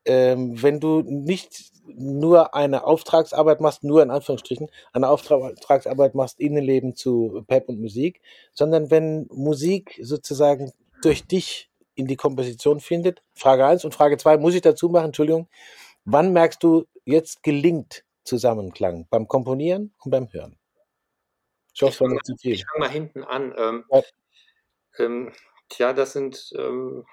[0.04, 6.94] Ähm, wenn du nicht nur eine Auftragsarbeit machst, nur in Anführungsstrichen, eine Auftragsarbeit machst, Innenleben
[6.94, 8.20] zu Pep und Musik,
[8.52, 10.72] sondern wenn Musik sozusagen
[11.02, 13.22] durch dich in die Komposition findet.
[13.34, 15.48] Frage 1 und Frage 2 muss ich dazu machen, Entschuldigung.
[16.04, 20.58] Wann merkst du, jetzt gelingt Zusammenklang beim Komponieren und beim Hören.
[21.74, 22.52] Ich hoffe, es nicht zu viel.
[22.52, 23.54] Ich fange mal hinten an.
[23.56, 24.02] Ähm, ja.
[24.98, 25.32] Ähm,
[25.68, 27.04] tja, das sind, ähm,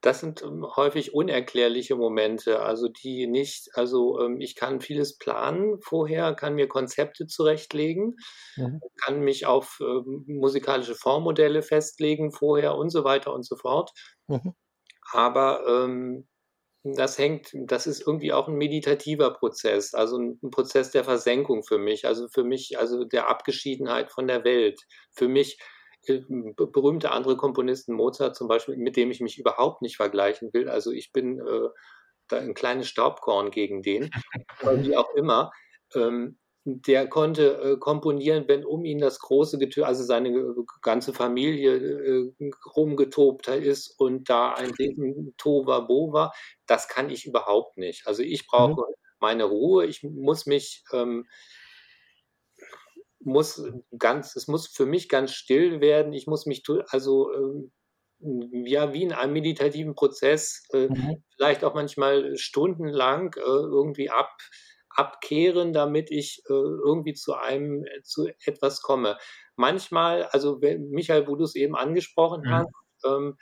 [0.00, 5.80] das sind ähm, häufig unerklärliche Momente, also die nicht, also ähm, ich kann vieles planen
[5.80, 8.16] vorher, kann mir Konzepte zurechtlegen,
[8.56, 8.80] mhm.
[9.02, 13.92] kann mich auf ähm, musikalische Formmodelle festlegen vorher und so weiter und so fort.
[14.26, 14.54] Mhm.
[15.12, 15.86] Aber
[16.84, 21.64] das hängt, das ist irgendwie auch ein meditativer Prozess, also ein, ein, Prozess der Versenkung
[21.64, 24.80] für mich, also für mich, also der Abgeschiedenheit von der Welt.
[25.12, 25.58] Für mich
[26.06, 30.68] äh, berühmte andere Komponisten, Mozart zum Beispiel, mit dem ich mich überhaupt nicht vergleichen will.
[30.68, 34.10] Also ich bin äh, ein kleines Staubkorn gegen den,
[34.62, 35.52] wie auch immer.
[35.94, 41.76] Ähm, der konnte äh, komponieren, wenn um ihn das große Getö also seine ganze Familie
[41.76, 46.32] äh, rumgetobt ist und da ein Leben Tova Bova,
[46.66, 48.06] das kann ich überhaupt nicht.
[48.06, 48.94] Also ich brauche mhm.
[49.20, 51.26] meine Ruhe, ich muss mich ähm,
[53.20, 53.62] muss
[53.98, 56.12] ganz, es muss für mich ganz still werden.
[56.14, 57.72] Ich muss mich also ähm,
[58.64, 61.22] ja wie in einem meditativen Prozess äh, mhm.
[61.36, 64.30] vielleicht auch manchmal stundenlang äh, irgendwie ab
[64.94, 69.18] abkehren, damit ich äh, irgendwie zu einem, äh, zu etwas komme.
[69.56, 72.50] Manchmal, also Michael, wo du es eben angesprochen mhm.
[72.50, 72.68] hast,
[73.04, 73.36] ähm,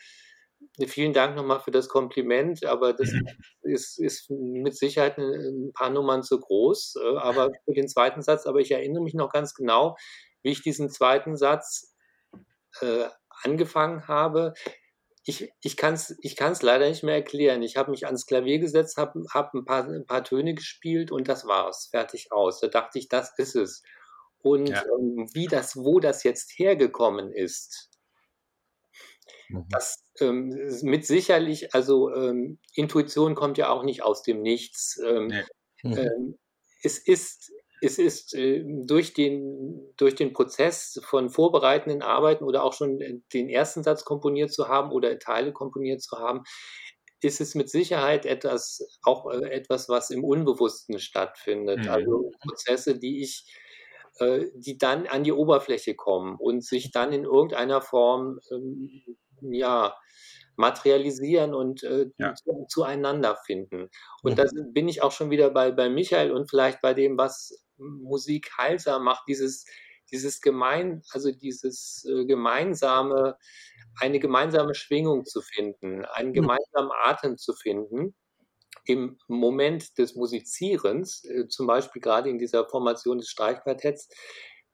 [0.86, 3.26] vielen Dank nochmal für das Kompliment, aber das mhm.
[3.62, 6.96] ist, ist, mit Sicherheit ein, ein, paar Nummern zu groß.
[7.02, 9.96] Äh, aber für den zweiten Satz, aber ich erinnere mich noch ganz genau,
[10.42, 11.94] wie ich diesen zweiten Satz
[12.80, 13.04] äh,
[13.44, 14.54] angefangen habe
[15.24, 17.62] ich, ich kann es ich kann's leider nicht mehr erklären.
[17.62, 21.28] Ich habe mich ans Klavier gesetzt, habe hab ein, paar, ein paar Töne gespielt und
[21.28, 22.60] das war's, fertig aus.
[22.60, 23.82] Da dachte ich, das ist es.
[24.40, 24.82] Und ja.
[24.82, 27.90] ähm, wie das, wo das jetzt hergekommen ist,
[29.48, 29.66] mhm.
[29.70, 30.48] das ähm,
[30.82, 35.00] mit sicherlich, also ähm, Intuition kommt ja auch nicht aus dem Nichts.
[35.06, 35.44] Ähm, nee.
[35.84, 36.38] mhm.
[36.82, 37.52] es ist
[37.82, 43.48] es ist äh, durch, den, durch den Prozess von vorbereitenden Arbeiten oder auch schon den
[43.48, 46.44] ersten Satz komponiert zu haben oder Teile komponiert zu haben,
[47.20, 51.80] ist es mit Sicherheit etwas, auch äh, etwas, was im Unbewussten stattfindet.
[51.80, 51.88] Mhm.
[51.88, 53.52] Also Prozesse, die ich,
[54.18, 59.02] äh, die dann an die Oberfläche kommen und sich dann in irgendeiner Form, ähm,
[59.40, 59.96] ja,
[60.54, 62.34] materialisieren und äh, ja.
[62.34, 63.88] zu, zueinander finden.
[64.22, 64.36] Und mhm.
[64.36, 67.64] da bin ich auch schon wieder bei, bei Michael und vielleicht bei dem, was
[68.02, 69.66] Musik heilsam macht, dieses,
[70.10, 73.36] dieses gemein, also dieses äh, gemeinsame,
[74.00, 78.14] eine gemeinsame Schwingung zu finden, einen gemeinsamen Atem zu finden
[78.84, 84.08] im Moment des Musizierens, äh, zum Beispiel gerade in dieser Formation des Streichquartetts,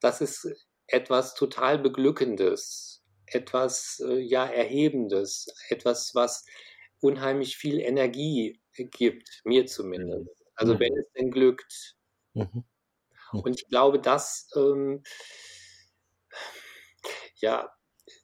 [0.01, 0.49] das ist
[0.87, 6.45] etwas total Beglückendes, etwas äh, ja Erhebendes, etwas, was
[7.01, 10.25] unheimlich viel Energie gibt, mir zumindest.
[10.25, 10.47] Mhm.
[10.55, 10.81] Also mhm.
[10.81, 11.97] wenn es denn glückt.
[12.35, 12.65] Mhm.
[13.31, 13.41] Hm.
[13.41, 15.03] Und ich glaube, das, ähm,
[17.37, 17.71] ja,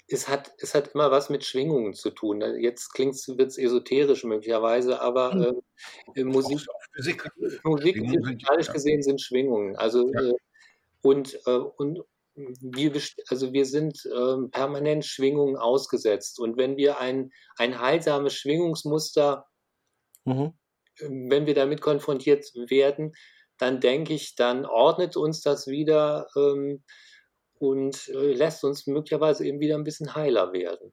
[0.08, 2.38] es hat, es hat immer was mit Schwingungen zu tun.
[2.38, 2.58] Ne?
[2.60, 5.60] Jetzt klingt es, wird es esoterisch möglicherweise, aber hm.
[6.14, 6.60] äh, Musik,
[6.94, 7.30] Physik,
[7.64, 9.76] Musik physikalisch gesehen sind Schwingungen.
[9.76, 10.20] Also ja.
[10.20, 10.34] äh,
[11.02, 12.00] und, äh, und
[12.34, 12.92] wir,
[13.28, 16.40] also wir sind äh, permanent Schwingungen ausgesetzt.
[16.40, 19.46] Und wenn wir ein, ein heilsames Schwingungsmuster
[20.24, 20.54] mhm
[21.00, 23.14] wenn wir damit konfrontiert werden,
[23.58, 26.82] dann denke ich, dann ordnet uns das wieder ähm,
[27.54, 30.92] und äh, lässt uns möglicherweise eben wieder ein bisschen heiler werden.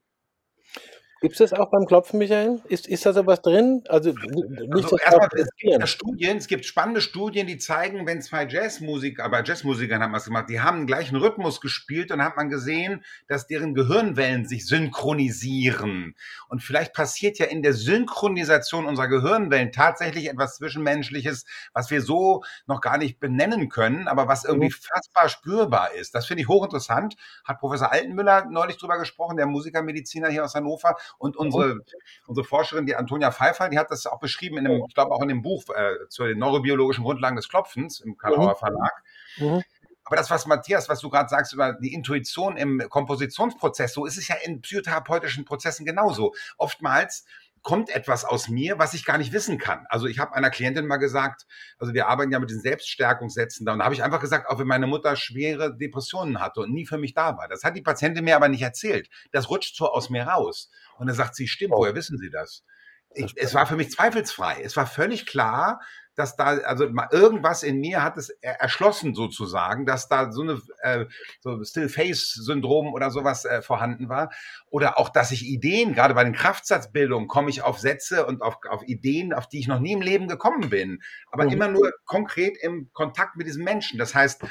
[1.22, 2.60] Gibt es das auch beim Klopfen, Michael?
[2.68, 3.84] Ist, ist da sowas drin?
[3.88, 8.44] Also, nicht also erstmal, es gibt Studien, es gibt spannende Studien, die zeigen, wenn zwei
[8.44, 12.36] Jazzmusiker, aber Jazzmusikern haben wir es gemacht, die haben den gleichen Rhythmus gespielt und hat
[12.36, 16.16] man gesehen, dass deren Gehirnwellen sich synchronisieren.
[16.48, 22.42] Und vielleicht passiert ja in der Synchronisation unserer Gehirnwellen tatsächlich etwas Zwischenmenschliches, was wir so
[22.66, 24.72] noch gar nicht benennen können, aber was irgendwie mhm.
[24.72, 26.16] fassbar spürbar ist.
[26.16, 27.14] Das finde ich hochinteressant.
[27.44, 30.96] Hat Professor Altenmüller neulich drüber gesprochen, der Musikermediziner hier aus Hannover.
[31.18, 31.80] Und unsere,
[32.26, 35.22] unsere Forscherin, die Antonia Pfeiffer, die hat das auch beschrieben in dem, ich glaube auch
[35.22, 38.56] in dem Buch äh, zu den neurobiologischen Grundlagen des Klopfens im Karlauer mhm.
[38.56, 39.02] Verlag.
[39.38, 39.62] Mhm.
[40.04, 44.18] Aber das, was Matthias, was du gerade sagst über die Intuition im Kompositionsprozess, so ist
[44.18, 46.34] es ja in psychotherapeutischen Prozessen genauso.
[46.58, 47.24] Oftmals
[47.62, 49.86] kommt etwas aus mir, was ich gar nicht wissen kann.
[49.88, 51.46] Also ich habe einer Klientin mal gesagt,
[51.78, 54.58] also wir arbeiten ja mit den Selbststärkungssätzen da und da habe ich einfach gesagt, auch
[54.58, 57.48] wenn meine Mutter schwere Depressionen hatte und nie für mich da war.
[57.48, 59.08] Das hat die Patientin mir aber nicht erzählt.
[59.30, 60.70] Das rutscht so aus mir raus.
[60.98, 62.64] Und dann sagt sie, stimmt, woher wissen Sie das?
[63.14, 64.62] Ich, es war für mich zweifelsfrei.
[64.62, 65.80] Es war völlig klar,
[66.14, 71.06] dass da, also irgendwas in mir hat es erschlossen sozusagen, dass da so eine äh,
[71.40, 74.30] so Still-Face-Syndrom oder sowas äh, vorhanden war.
[74.70, 78.56] Oder auch, dass ich Ideen, gerade bei den Kraftsatzbildungen, komme ich auf Sätze und auf,
[78.68, 81.02] auf Ideen, auf die ich noch nie im Leben gekommen bin.
[81.30, 81.50] Aber mhm.
[81.50, 83.98] immer nur konkret im Kontakt mit diesem Menschen.
[83.98, 84.42] Das heißt,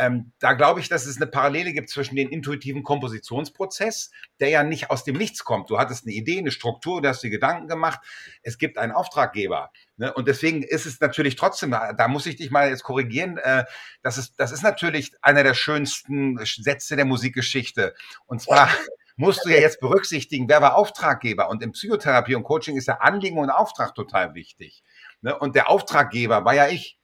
[0.00, 4.10] ähm, da glaube ich, dass es eine Parallele gibt zwischen dem intuitiven Kompositionsprozess,
[4.40, 5.68] der ja nicht aus dem Nichts kommt.
[5.68, 8.00] Du hattest eine Idee, eine Struktur, du hast dir Gedanken gemacht.
[8.42, 9.70] Es gibt einen Auftraggeber.
[9.98, 10.12] Ne?
[10.14, 13.64] Und deswegen ist es natürlich trotzdem, da muss ich dich mal jetzt korrigieren, äh,
[14.02, 17.94] das, ist, das ist natürlich einer der schönsten Sätze der Musikgeschichte.
[18.26, 18.70] Und zwar
[19.16, 21.50] musst du ja jetzt berücksichtigen, wer war Auftraggeber?
[21.50, 24.82] Und in Psychotherapie und Coaching ist ja Anliegen und Auftrag total wichtig.
[25.20, 25.38] Ne?
[25.38, 26.99] Und der Auftraggeber war ja ich.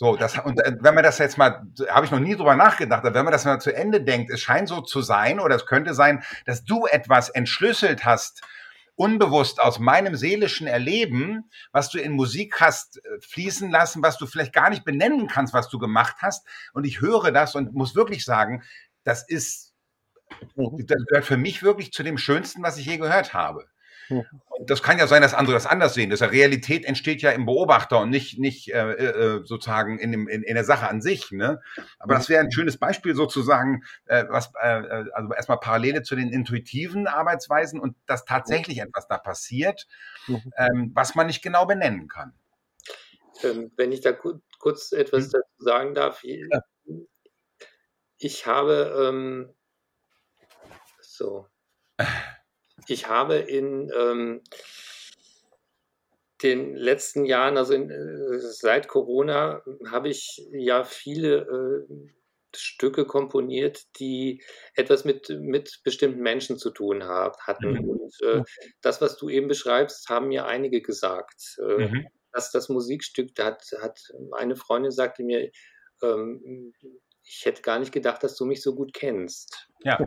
[0.00, 3.04] So, das, und äh, wenn man das jetzt mal, habe ich noch nie drüber nachgedacht,
[3.04, 5.66] aber wenn man das mal zu Ende denkt, es scheint so zu sein oder es
[5.66, 8.42] könnte sein, dass du etwas entschlüsselt hast,
[8.94, 14.26] unbewusst aus meinem seelischen Erleben, was du in Musik hast äh, fließen lassen, was du
[14.28, 16.46] vielleicht gar nicht benennen kannst, was du gemacht hast.
[16.74, 18.62] Und ich höre das und muss wirklich sagen,
[19.02, 19.74] das ist,
[20.54, 20.86] mhm.
[20.86, 23.66] das gehört für mich wirklich zu dem Schönsten, was ich je gehört habe.
[24.10, 26.10] Und das kann ja sein, dass andere das anders sehen.
[26.10, 30.28] Das ja Realität entsteht ja im Beobachter und nicht, nicht äh, äh, sozusagen in, dem,
[30.28, 31.30] in, in der Sache an sich.
[31.30, 31.60] Ne?
[31.98, 36.16] Aber das wäre ein schönes Beispiel sozusagen, äh, was äh, äh, also erstmal Parallele zu
[36.16, 39.86] den intuitiven Arbeitsweisen und dass tatsächlich etwas da passiert,
[40.26, 40.52] mhm.
[40.56, 42.32] ähm, was man nicht genau benennen kann.
[43.42, 45.30] Ähm, wenn ich da kurz etwas mhm.
[45.32, 46.60] dazu sagen darf, ja.
[48.18, 49.54] ich habe ähm,
[51.00, 51.46] so
[52.88, 54.42] ich habe in ähm,
[56.42, 62.08] den letzten Jahren, also in, äh, seit Corona, habe ich ja viele äh,
[62.56, 64.42] Stücke komponiert, die
[64.74, 67.72] etwas mit, mit bestimmten Menschen zu tun hab, hatten.
[67.72, 67.90] Mhm.
[67.90, 68.42] Und äh,
[68.80, 71.58] das, was du eben beschreibst, haben mir einige gesagt.
[71.58, 72.06] Äh, mhm.
[72.32, 74.00] dass das Musikstück, da hat, hat
[74.32, 75.50] eine Freundin sagte mir,
[76.02, 76.72] ähm,
[77.22, 79.68] ich hätte gar nicht gedacht, dass du mich so gut kennst.
[79.82, 79.98] Ja.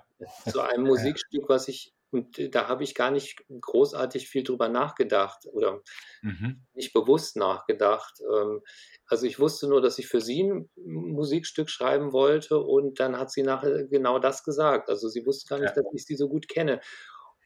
[0.49, 5.45] Zu einem Musikstück, was ich und da habe ich gar nicht großartig viel drüber nachgedacht
[5.51, 5.81] oder
[6.21, 6.65] mhm.
[6.73, 8.19] nicht bewusst nachgedacht.
[8.21, 8.61] Ähm,
[9.07, 13.31] also ich wusste nur, dass ich für sie ein Musikstück schreiben wollte und dann hat
[13.31, 14.89] sie nachher genau das gesagt.
[14.89, 15.81] Also sie wusste gar nicht, ja.
[15.81, 16.81] dass ich sie so gut kenne.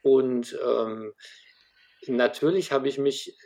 [0.01, 1.13] Und ähm,
[2.07, 3.37] natürlich habe ich mich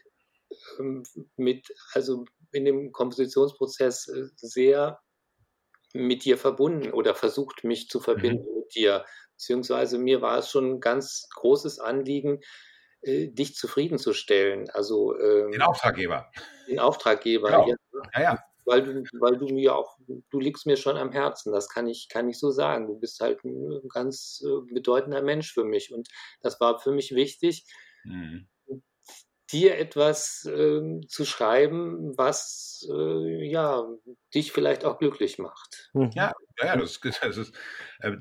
[0.80, 1.04] ähm,
[1.36, 5.00] mit, also in dem Kompositionsprozess äh, sehr
[5.94, 8.60] mit dir verbunden oder versucht, mich zu verbinden mhm.
[8.60, 9.06] mit dir.
[9.34, 12.42] Beziehungsweise mir war es schon ein ganz großes Anliegen,
[13.02, 14.70] äh, dich zufriedenzustellen.
[14.72, 16.30] Also ähm, den Auftraggeber.
[16.68, 17.68] Den Auftraggeber, genau.
[17.68, 17.76] ja.
[18.16, 18.44] ja, ja.
[18.66, 22.08] Weil du, weil du mir auch, du liegst mir schon am Herzen, das kann ich,
[22.08, 22.86] kann ich so sagen.
[22.86, 25.92] Du bist halt ein ganz äh, bedeutender Mensch für mich.
[25.92, 26.08] Und
[26.42, 27.66] das war für mich wichtig.
[28.04, 28.48] Mhm
[29.52, 33.84] dir etwas äh, zu schreiben, was äh, ja
[34.34, 35.90] dich vielleicht auch glücklich macht.
[35.94, 36.12] Mhm.
[36.14, 37.56] Ja, ja, das, das, ist,
[38.00, 38.12] äh,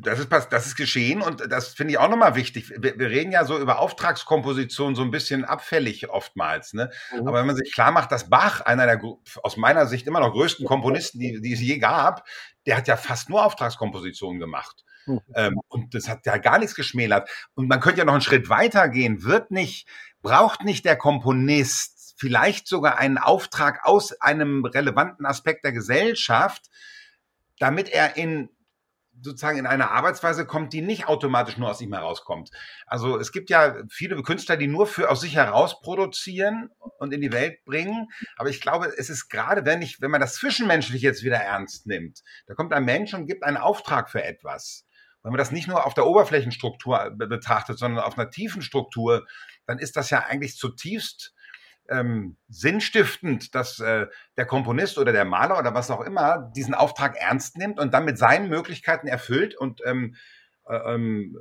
[0.00, 2.70] das, ist, das ist geschehen und das finde ich auch nochmal wichtig.
[2.78, 6.72] Wir, wir, reden ja so über Auftragskomposition so ein bisschen abfällig oftmals.
[6.72, 6.90] Ne?
[7.12, 7.26] Mhm.
[7.26, 9.00] Aber wenn man sich klar macht, dass Bach, einer der
[9.42, 12.26] aus meiner Sicht immer noch größten Komponisten, die, die es je gab,
[12.66, 14.84] der hat ja fast nur Auftragskompositionen gemacht.
[15.06, 15.20] Mhm.
[15.34, 17.28] Ähm, und das hat ja gar nichts geschmälert.
[17.54, 19.22] Und man könnte ja noch einen Schritt weiter gehen.
[19.22, 19.86] Wird nicht
[20.26, 26.68] braucht nicht der Komponist vielleicht sogar einen Auftrag aus einem relevanten Aspekt der Gesellschaft,
[27.58, 28.48] damit er in
[29.22, 32.50] sozusagen in eine Arbeitsweise kommt, die nicht automatisch nur aus ihm herauskommt.
[32.86, 37.20] Also es gibt ja viele Künstler, die nur für aus sich heraus produzieren und in
[37.20, 38.08] die Welt bringen.
[38.36, 41.86] Aber ich glaube, es ist gerade, wenn ich, wenn man das zwischenmenschlich jetzt wieder ernst
[41.86, 44.85] nimmt, da kommt ein Mensch und gibt einen Auftrag für etwas.
[45.26, 49.26] Wenn man das nicht nur auf der Oberflächenstruktur betrachtet, sondern auf einer tiefen Struktur,
[49.66, 51.34] dann ist das ja eigentlich zutiefst
[51.88, 57.16] ähm, sinnstiftend, dass äh, der Komponist oder der Maler oder was auch immer diesen Auftrag
[57.16, 60.14] ernst nimmt und dann mit seinen Möglichkeiten erfüllt und ähm,
[60.68, 61.36] äh, ähm,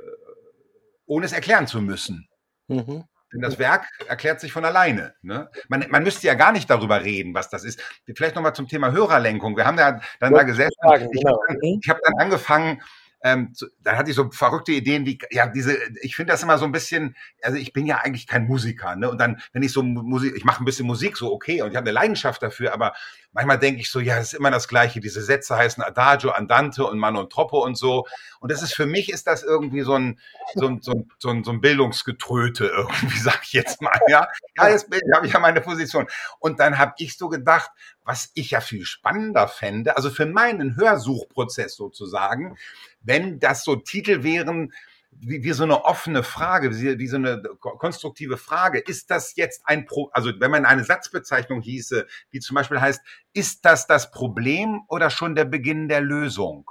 [1.06, 2.28] ohne es erklären zu müssen.
[2.67, 3.04] Mhm.
[3.32, 5.13] Denn das Werk erklärt sich von alleine.
[5.21, 5.52] Ne?
[5.67, 7.80] Man, man müsste ja gar nicht darüber reden, was das ist.
[8.15, 9.56] Vielleicht nochmal zum Thema Hörerlenkung.
[9.56, 10.74] Wir haben ja dann ja, da gesessen.
[10.82, 11.38] Sagen, ich genau.
[11.48, 12.82] habe dann, hab dann angefangen,
[13.25, 16.65] ähm, da hatte ich so verrückte Ideen wie, ja, diese, ich finde das immer so
[16.65, 19.09] ein bisschen, also ich bin ja eigentlich kein Musiker, ne?
[19.09, 21.75] Und dann, wenn ich so Musik, ich mache ein bisschen Musik, so okay, und ich
[21.75, 22.93] habe eine Leidenschaft dafür, aber
[23.36, 25.02] manchmal denke ich so, ja, es ist immer das Gleiche.
[25.02, 28.08] Diese Sätze heißen Adagio, Andante und Mano und Troppo und so.
[28.39, 30.19] Und das ist für mich ist das irgendwie so ein,
[30.56, 34.00] so ein, so ein, so ein, so ein Bildungsgetröte irgendwie, sag ich jetzt mal.
[34.08, 36.08] Ja, ja jetzt habe ich ja meine Position.
[36.39, 37.71] Und dann habe ich so gedacht,
[38.06, 42.58] was ich ja viel spannender fände, also für meinen Hörsuchprozess sozusagen,
[43.02, 44.71] wenn das so Titel wären,
[45.19, 48.80] wie, wie so eine offene Frage, wie, wie so eine konstruktive Frage.
[48.80, 53.01] Ist das jetzt ein Pro, also wenn man eine Satzbezeichnung hieße, wie zum Beispiel heißt,
[53.34, 56.69] ist das das Problem oder schon der Beginn der Lösung?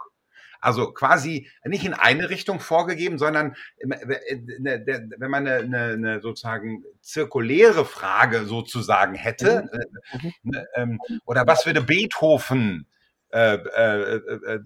[0.61, 7.85] Also quasi nicht in eine Richtung vorgegeben, sondern wenn man eine, eine, eine sozusagen zirkuläre
[7.85, 9.69] Frage sozusagen hätte,
[10.13, 10.33] mhm.
[10.43, 10.55] mhm.
[10.55, 12.87] Äh, ähm, oder was würde Beethoven
[13.31, 14.61] äh, äh, äh, äh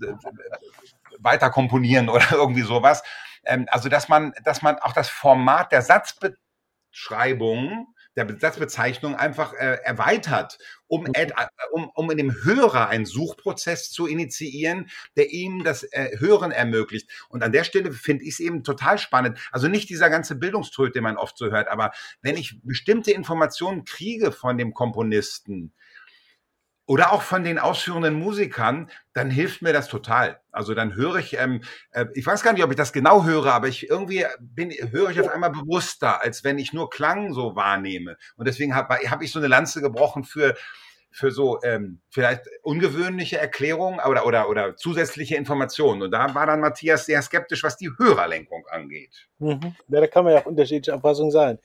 [1.19, 3.03] weiter komponieren oder irgendwie sowas.
[3.44, 9.79] Ähm, also dass man, dass man auch das Format der Satzbeschreibung der Satzbezeichnung einfach äh,
[9.85, 11.29] erweitert, um, äh,
[11.70, 17.09] um, um in dem Hörer einen Suchprozess zu initiieren, der ihm das äh, Hören ermöglicht.
[17.29, 19.38] Und an der Stelle finde ich es eben total spannend.
[19.53, 23.85] Also nicht dieser ganze Bildungströd, den man oft so hört, aber wenn ich bestimmte Informationen
[23.85, 25.72] kriege von dem Komponisten,
[26.88, 30.40] oder auch von den ausführenden Musikern, dann hilft mir das total.
[30.51, 31.61] Also dann höre ich, ähm,
[31.92, 35.11] äh, ich weiß gar nicht, ob ich das genau höre, aber ich irgendwie bin, höre
[35.11, 38.16] ich auf einmal bewusster, als wenn ich nur Klang so wahrnehme.
[38.37, 40.57] Und deswegen habe hab ich so eine Lanze gebrochen für
[41.11, 46.03] für so ähm, vielleicht ungewöhnliche Erklärungen oder, oder, oder zusätzliche Informationen.
[46.03, 49.27] Und da war dann Matthias sehr skeptisch, was die Hörerlenkung angeht.
[49.38, 49.74] Mhm.
[49.88, 51.59] Ja, da kann man ja auch unterschiedliche Auffassungen sein.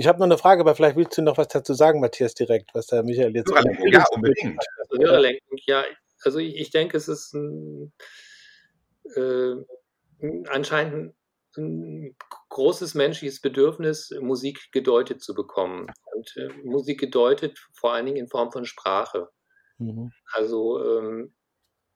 [0.00, 2.74] Ich habe noch eine Frage, aber vielleicht willst du noch was dazu sagen, Matthias, direkt,
[2.74, 3.50] was der Michael jetzt.
[3.50, 4.58] Hörerlenkung, ja, unbedingt.
[4.78, 5.84] Also Hörerlenkung, ja.
[6.22, 7.92] Also ich, ich denke, es ist ein,
[9.14, 9.56] äh,
[10.48, 11.14] anscheinend
[11.58, 12.16] ein
[12.48, 15.86] großes menschliches Bedürfnis, Musik gedeutet zu bekommen.
[16.14, 19.28] Und äh, Musik gedeutet vor allen Dingen in Form von Sprache.
[19.76, 20.12] Mhm.
[20.32, 21.34] Also, ähm,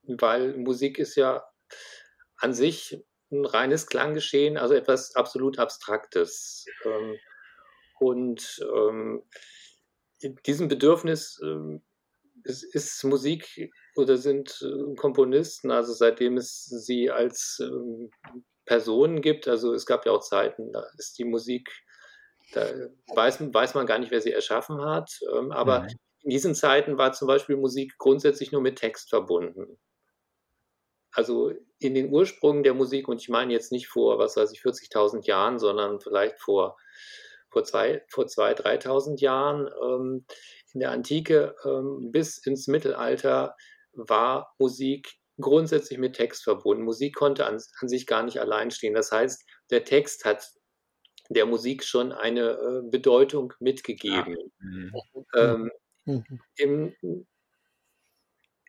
[0.07, 1.43] weil Musik ist ja
[2.37, 6.67] an sich ein reines Klanggeschehen, also etwas absolut Abstraktes.
[6.85, 7.17] Ähm,
[7.99, 9.23] und ähm,
[10.21, 11.83] in diesem Bedürfnis ähm,
[12.45, 18.11] ist, ist, Musik oder sind äh, Komponisten, also seitdem es sie als ähm,
[18.65, 21.71] Personen gibt, also es gab ja auch Zeiten, da ist die Musik,
[22.53, 22.67] da
[23.15, 25.89] weiß, weiß man gar nicht, wer sie erschaffen hat, ähm, aber mhm.
[26.23, 29.79] in diesen Zeiten war zum Beispiel Musik grundsätzlich nur mit Text verbunden.
[31.13, 34.61] Also in den Ursprüngen der Musik, und ich meine jetzt nicht vor, was weiß ich,
[34.61, 36.77] 40.000 Jahren, sondern vielleicht vor
[37.55, 39.71] vor zwei, vor zwei 3.000 Jahren.
[39.83, 40.27] Ähm,
[40.75, 43.55] in der Antike ähm, bis ins Mittelalter
[43.93, 46.83] war Musik grundsätzlich mit Text verbunden.
[46.83, 48.95] Musik konnte an, an, sich gar nicht allein stehen.
[48.95, 50.51] Das heißt, der Text hat
[51.31, 54.37] der Musik schon eine äh, Bedeutung mitgegeben.
[54.37, 54.47] Ja.
[54.59, 54.93] Mhm.
[55.37, 55.71] Ähm,
[56.05, 56.41] mhm.
[56.57, 57.27] im,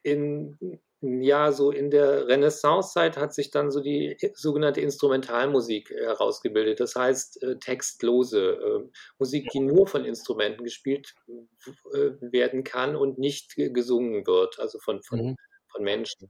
[0.03, 0.79] in,
[1.21, 6.79] ja, so in der Renaissancezeit hat sich dann so die sogenannte Instrumentalmusik herausgebildet.
[6.79, 8.89] Das heißt äh, textlose äh,
[9.19, 15.01] Musik, die nur von Instrumenten gespielt äh, werden kann und nicht gesungen wird, also von,
[15.03, 15.35] von, mhm.
[15.71, 16.29] von Menschen.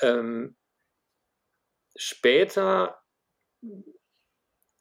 [0.00, 0.56] Ähm,
[1.96, 3.02] später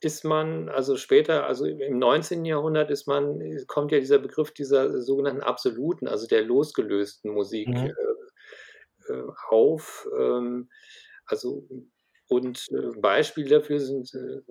[0.02, 2.44] ist man, also später, also im 19.
[2.46, 7.94] Jahrhundert ist man, kommt ja dieser Begriff dieser sogenannten absoluten, also der losgelösten Musik mhm.
[9.10, 10.08] Äh, auf.
[10.18, 10.70] Ähm,
[11.26, 11.68] also
[12.28, 14.42] und äh, Beispiele dafür sind, äh,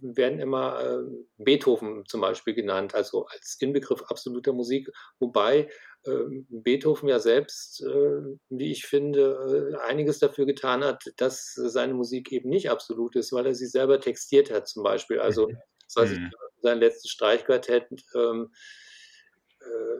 [0.00, 1.02] werden immer
[1.38, 5.68] Beethoven zum Beispiel genannt, also als Inbegriff absoluter Musik, wobei
[6.06, 12.48] ähm, Beethoven ja selbst, wie ich finde, einiges dafür getan hat, dass seine Musik eben
[12.48, 15.18] nicht absolut ist, weil er sie selber textiert hat zum Beispiel.
[15.18, 15.48] Also
[15.94, 16.30] das heißt, mhm.
[16.62, 18.56] sein letztes Streichquartett ähm, äh,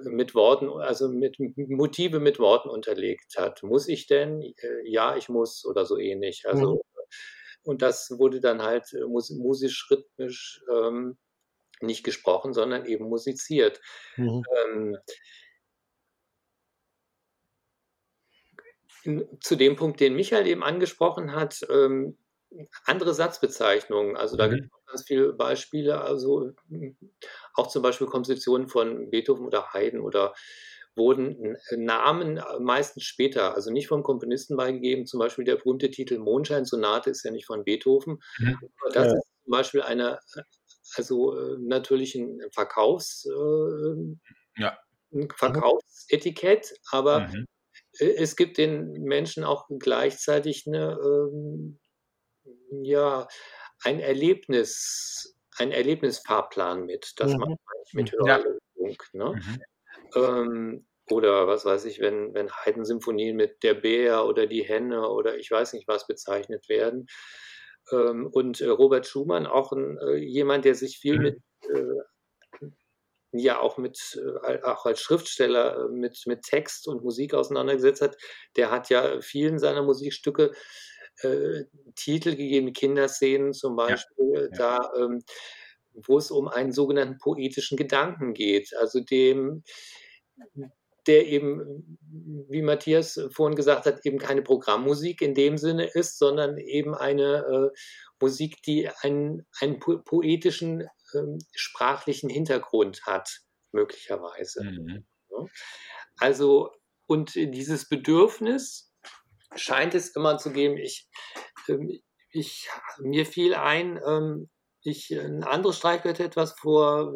[0.05, 3.63] mit Worten, also mit Motive mit Worten unterlegt hat.
[3.63, 4.43] Muss ich denn?
[4.43, 4.55] Äh,
[4.85, 6.45] ja, ich muss oder so ähnlich.
[6.47, 6.81] Also, mhm.
[7.63, 11.19] und das wurde dann halt äh, musisch, rhythmisch ähm,
[11.81, 13.81] nicht gesprochen, sondern eben musiziert.
[14.17, 14.43] Mhm.
[14.67, 14.99] Ähm,
[19.41, 22.19] zu dem Punkt, den Michael eben angesprochen hat, ähm,
[22.85, 24.17] andere Satzbezeichnungen.
[24.17, 24.55] Also da mhm.
[24.55, 26.01] gibt es ganz viele Beispiele.
[26.01, 26.53] Also
[27.55, 30.35] auch zum Beispiel Kompositionen von Beethoven oder Haydn oder
[30.97, 35.07] wurden Namen meistens später, also nicht vom Komponisten beigegeben.
[35.07, 38.19] Zum Beispiel der berühmte Titel Mondschein-Sonate ist ja nicht von Beethoven.
[38.39, 38.59] Mhm.
[38.93, 39.15] Das ja.
[39.15, 40.19] ist zum Beispiel eine,
[40.97, 44.17] also äh, natürlich ein Verkaufs, äh,
[44.57, 44.79] ja.
[45.37, 47.47] Verkaufsetikett, aber mhm.
[47.99, 51.81] es gibt den Menschen auch gleichzeitig eine ähm,
[52.71, 53.29] ja,
[53.83, 57.39] ein Erlebnis, ein Erlebnisfahrplan mit, das mhm.
[57.39, 57.57] man
[57.93, 58.97] mit Hörerlösung.
[59.13, 59.35] Ne?
[59.35, 59.63] Mhm.
[60.15, 65.37] Ähm, oder was weiß ich, wenn, wenn Haydn-Symphonien mit der Bär oder die Henne oder
[65.39, 67.07] ich weiß nicht was bezeichnet werden.
[67.93, 71.23] Ähm, und äh, Robert Schumann, auch ein, äh, jemand, der sich viel mhm.
[71.23, 72.71] mit äh,
[73.33, 78.17] ja auch mit äh, auch als Schriftsteller äh, mit mit Text und Musik auseinandergesetzt hat,
[78.57, 80.53] der hat ja vielen seiner Musikstücke
[81.23, 81.65] äh,
[81.95, 84.57] Titel gegeben, Kinderszenen zum Beispiel, ja.
[84.57, 85.23] da, ähm,
[85.95, 89.65] wo es um einen sogenannten poetischen Gedanken geht, also dem,
[91.07, 91.99] der eben,
[92.49, 97.71] wie Matthias vorhin gesagt hat, eben keine Programmmusik in dem Sinne ist, sondern eben eine
[97.73, 97.79] äh,
[98.21, 103.41] Musik, die einen, einen po poetischen, ähm, sprachlichen Hintergrund hat,
[103.73, 104.65] möglicherweise.
[104.65, 105.05] Mhm.
[106.19, 106.71] Also,
[107.07, 108.90] und dieses Bedürfnis,
[109.55, 110.77] scheint es immer zu geben.
[110.77, 111.09] Ich,
[111.69, 112.01] ähm,
[112.33, 114.49] ich, mir fiel ein, ähm,
[114.83, 117.15] ich, ein anderes Streichquartett, was vor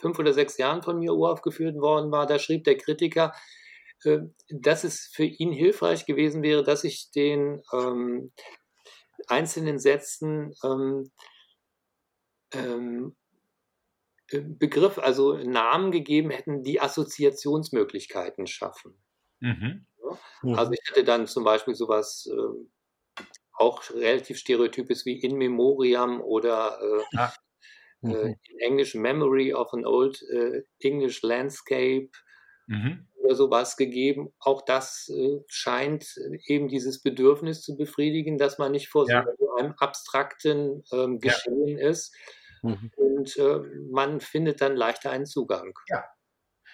[0.00, 3.32] fünf oder sechs Jahren von mir uraufgeführt worden war, da schrieb der Kritiker,
[4.04, 4.18] äh,
[4.50, 8.32] dass es für ihn hilfreich gewesen wäre, dass ich den ähm,
[9.28, 11.10] einzelnen Sätzen ähm,
[12.52, 13.16] ähm,
[14.40, 18.94] Begriff, also Namen gegeben hätten, die Assoziationsmöglichkeiten schaffen.
[19.40, 19.86] Mhm.
[20.42, 20.54] Mhm.
[20.54, 23.22] Also ich hätte dann zum Beispiel sowas äh,
[23.54, 27.32] auch relativ Stereotypes wie In Memoriam oder äh, ah.
[28.02, 28.36] äh, mhm.
[28.48, 32.08] in Englisch Memory of an Old äh, English Landscape
[32.66, 33.06] mhm.
[33.22, 34.32] oder sowas gegeben.
[34.38, 39.24] Auch das äh, scheint eben dieses Bedürfnis zu befriedigen, dass man nicht vor ja.
[39.38, 41.88] so einem abstrakten ähm, Geschehen ja.
[41.88, 42.14] ist.
[42.62, 42.90] Mhm.
[42.96, 43.58] Und äh,
[43.90, 45.74] man findet dann leichter einen Zugang.
[45.88, 46.04] Ja,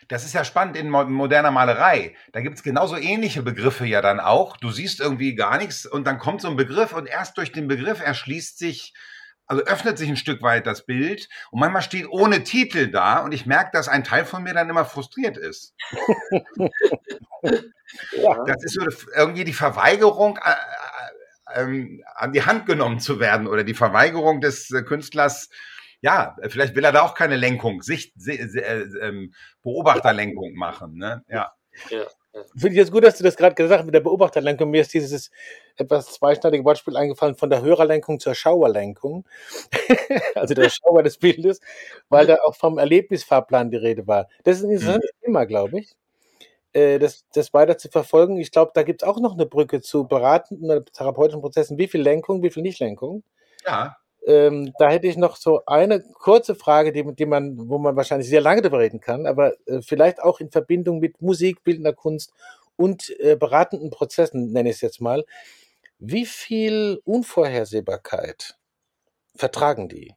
[0.08, 2.14] das ist ja spannend in moderner Malerei.
[2.32, 4.56] Da gibt es genauso ähnliche Begriffe ja dann auch.
[4.56, 7.68] Du siehst irgendwie gar nichts und dann kommt so ein Begriff und erst durch den
[7.68, 8.94] Begriff erschließt sich,
[9.46, 13.32] also öffnet sich ein Stück weit das Bild und manchmal steht ohne Titel da und
[13.32, 15.74] ich merke, dass ein Teil von mir dann immer frustriert ist.
[17.42, 18.44] ja.
[18.46, 23.46] Das ist so irgendwie die Verweigerung, äh, äh, ähm, an die Hand genommen zu werden
[23.46, 25.48] oder die Verweigerung des äh, Künstlers,
[26.00, 29.28] ja, vielleicht will er da auch keine Lenkung, Sicht, äh, äh,
[29.62, 30.96] Beobachterlenkung machen.
[30.96, 31.24] Ne?
[31.28, 31.52] Ja.
[31.90, 32.06] ja.
[32.56, 34.70] Finde ich jetzt gut, dass du das gerade gesagt hast mit der Beobachterlenkung.
[34.70, 35.30] Mir ist dieses
[35.76, 39.24] etwas zweischneidige Wortspiel eingefallen von der Hörerlenkung zur Schauerlenkung.
[40.34, 41.60] also der Schauer des Bildes,
[42.08, 44.28] weil da auch vom Erlebnisfahrplan die Rede war.
[44.44, 45.24] Das ist ein interessantes mhm.
[45.24, 45.96] Thema, glaube ich.
[46.72, 48.36] Äh, das, das weiter zu verfolgen.
[48.38, 51.78] Ich glaube, da gibt es auch noch eine Brücke zu beratenden oder therapeutischen Prozessen.
[51.78, 53.24] Wie viel Lenkung, wie viel Nicht-Lenkung?
[53.66, 53.96] Ja.
[54.28, 58.28] Ähm, da hätte ich noch so eine kurze Frage, die, die man, wo man wahrscheinlich
[58.28, 62.34] sehr lange darüber reden kann, aber äh, vielleicht auch in Verbindung mit Musik, bildender Kunst
[62.76, 65.24] und äh, beratenden Prozessen, nenne ich es jetzt mal.
[65.98, 68.58] Wie viel Unvorhersehbarkeit
[69.34, 70.12] vertragen die?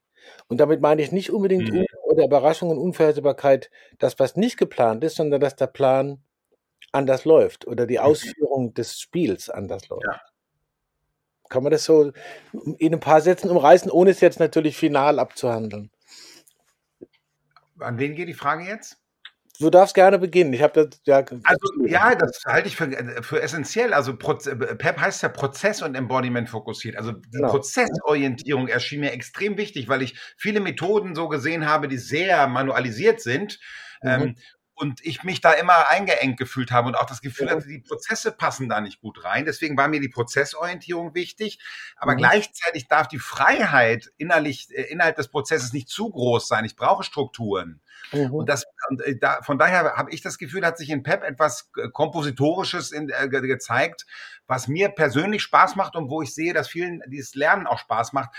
[0.50, 1.86] Und damit meine ich nicht unbedingt mhm.
[2.04, 6.22] oder Überraschung und Unvorhersehbarkeit, das, was nicht geplant ist, sondern dass der Plan
[6.92, 8.04] anders läuft oder die mhm.
[8.04, 10.04] Ausführung des Spiels anders läuft.
[10.06, 10.22] Ja.
[11.52, 12.14] Kann man das so
[12.78, 15.92] in ein paar Sätzen umreißen, ohne es jetzt natürlich final abzuhandeln?
[17.78, 18.98] An wen geht die Frage jetzt?
[19.60, 20.54] Du darfst gerne beginnen.
[20.54, 21.18] Ich habe das ja.
[21.18, 22.90] Also ja, das halte ich für,
[23.22, 23.94] für essentiell.
[23.94, 26.96] Also PEP heißt ja Prozess und Embodiment fokussiert.
[26.96, 27.50] Also die genau.
[27.50, 33.20] Prozessorientierung erschien mir extrem wichtig, weil ich viele Methoden so gesehen habe, die sehr manualisiert
[33.22, 33.60] sind.
[34.02, 34.10] Mhm.
[34.10, 34.36] Ähm,
[34.82, 38.32] und ich mich da immer eingeengt gefühlt habe und auch das Gefühl hatte, die Prozesse
[38.32, 39.46] passen da nicht gut rein.
[39.46, 41.60] Deswegen war mir die Prozessorientierung wichtig.
[41.98, 42.18] Aber mhm.
[42.18, 46.66] gleichzeitig darf die Freiheit innerlich, äh, innerhalb des Prozesses nicht zu groß sein.
[46.66, 47.80] Ich brauche Strukturen.
[48.12, 48.34] Mhm.
[48.34, 51.26] Und das, und äh, da, von daher habe ich das Gefühl, hat sich in PEP
[51.26, 54.08] etwas äh, Kompositorisches in, äh, gezeigt,
[54.48, 58.14] was mir persönlich Spaß macht und wo ich sehe, dass vielen dieses Lernen auch Spaß
[58.14, 58.32] macht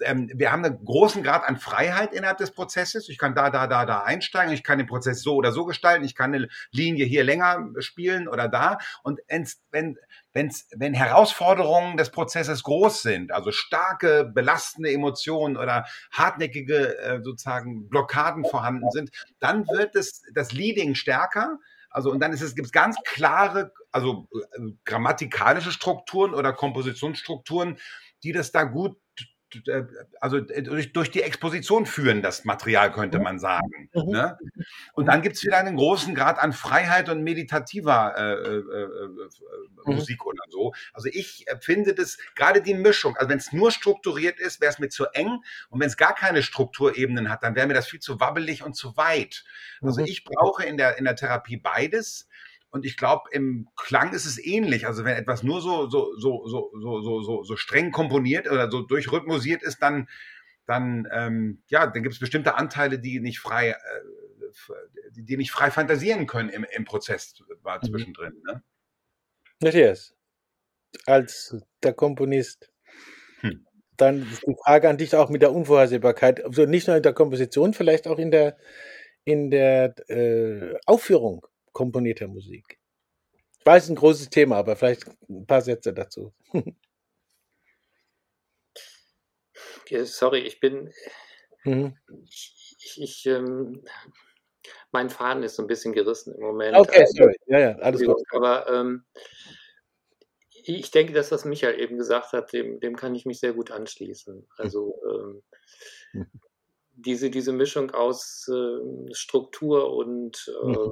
[0.00, 3.08] ähm, wir haben einen großen Grad an Freiheit innerhalb des Prozesses.
[3.08, 4.52] Ich kann da, da, da, da einsteigen.
[4.52, 6.04] Ich kann den Prozess so oder so gestalten.
[6.04, 8.78] Ich kann eine Linie hier länger spielen oder da.
[9.02, 9.20] Und
[9.70, 9.96] wenn,
[10.32, 17.88] wenn's, wenn Herausforderungen des Prozesses groß sind, also starke, belastende Emotionen oder hartnäckige äh, sozusagen
[17.88, 21.58] Blockaden vorhanden sind, dann wird es, das Leading stärker.
[21.90, 27.78] Also und dann ist es gibt es ganz klare, also äh, grammatikalische Strukturen oder Kompositionsstrukturen,
[28.22, 28.96] die das da gut
[30.20, 33.90] also äh, durch, durch die Exposition führen, das Material, könnte man sagen.
[33.94, 34.10] Mhm.
[34.10, 34.38] Ne?
[34.94, 39.08] Und dann gibt es wieder einen großen Grad an Freiheit und meditativer äh, äh, äh,
[39.86, 39.94] mhm.
[39.94, 40.72] Musik oder so.
[40.92, 44.78] Also ich finde das, gerade die Mischung, also wenn es nur strukturiert ist, wäre es
[44.78, 45.38] mir zu eng.
[45.70, 48.74] Und wenn es gar keine Strukturebenen hat, dann wäre mir das viel zu wabbelig und
[48.74, 49.44] zu weit.
[49.80, 50.06] Also mhm.
[50.06, 52.28] ich brauche in der, in der Therapie beides.
[52.70, 54.86] Und ich glaube, im Klang ist es ähnlich.
[54.86, 58.70] Also wenn etwas nur so, so, so, so, so, so, so, so streng komponiert oder
[58.70, 60.08] so durchrhythmosiert ist, dann,
[60.66, 63.74] dann, ähm, ja, dann gibt es bestimmte Anteile, die nicht frei, äh,
[65.12, 67.88] die nicht frei fantasieren können im, im Prozess war mhm.
[67.88, 68.34] zwischendrin.
[68.46, 68.62] Ne?
[69.60, 70.14] Matthias,
[71.06, 72.70] als der Komponist,
[73.40, 73.66] hm.
[73.96, 77.74] dann die Frage an dich auch mit der Unvorhersehbarkeit, also nicht nur in der Komposition,
[77.74, 78.56] vielleicht auch in der,
[79.24, 81.46] in der äh, Aufführung
[81.78, 82.80] komponierter Musik?
[83.60, 86.34] Ich weiß, ein großes Thema, aber vielleicht ein paar Sätze dazu.
[90.04, 90.92] Sorry, ich bin.
[91.64, 91.96] Mhm.
[92.24, 93.84] Ich, ich, ich ähm,
[94.90, 96.76] mein Faden ist so ein bisschen gerissen im Moment.
[96.76, 97.36] Okay, also, sorry.
[97.46, 98.20] Ja, ja, alles gut.
[98.32, 99.04] Aber ähm,
[100.50, 103.70] ich denke, dass was Michael eben gesagt hat, dem, dem kann ich mich sehr gut
[103.70, 104.46] anschließen.
[104.56, 105.42] Also ähm,
[106.12, 106.26] mhm.
[106.92, 110.88] diese, diese Mischung aus äh, Struktur und äh,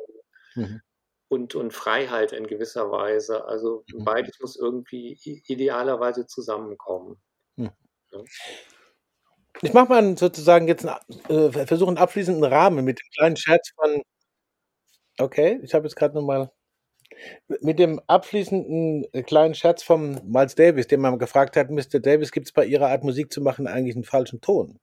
[0.57, 0.80] mhm.
[1.28, 3.46] Und, und Freiheit in gewisser Weise.
[3.46, 4.04] Also mhm.
[4.04, 7.16] beides muss irgendwie idealerweise zusammenkommen.
[7.57, 7.70] Mhm.
[8.12, 8.20] Ja.
[9.62, 13.72] Ich mache mal sozusagen jetzt einen, äh, versuche einen abschließenden Rahmen mit dem kleinen Scherz
[13.74, 14.02] von.
[15.18, 16.50] Okay, ich habe jetzt gerade nochmal
[17.61, 22.00] mit dem abschließenden äh, kleinen Scherz von Miles Davis, den man gefragt hat, Mr.
[22.00, 24.78] Davis, gibt es bei Ihrer Art Musik zu machen eigentlich einen falschen Ton?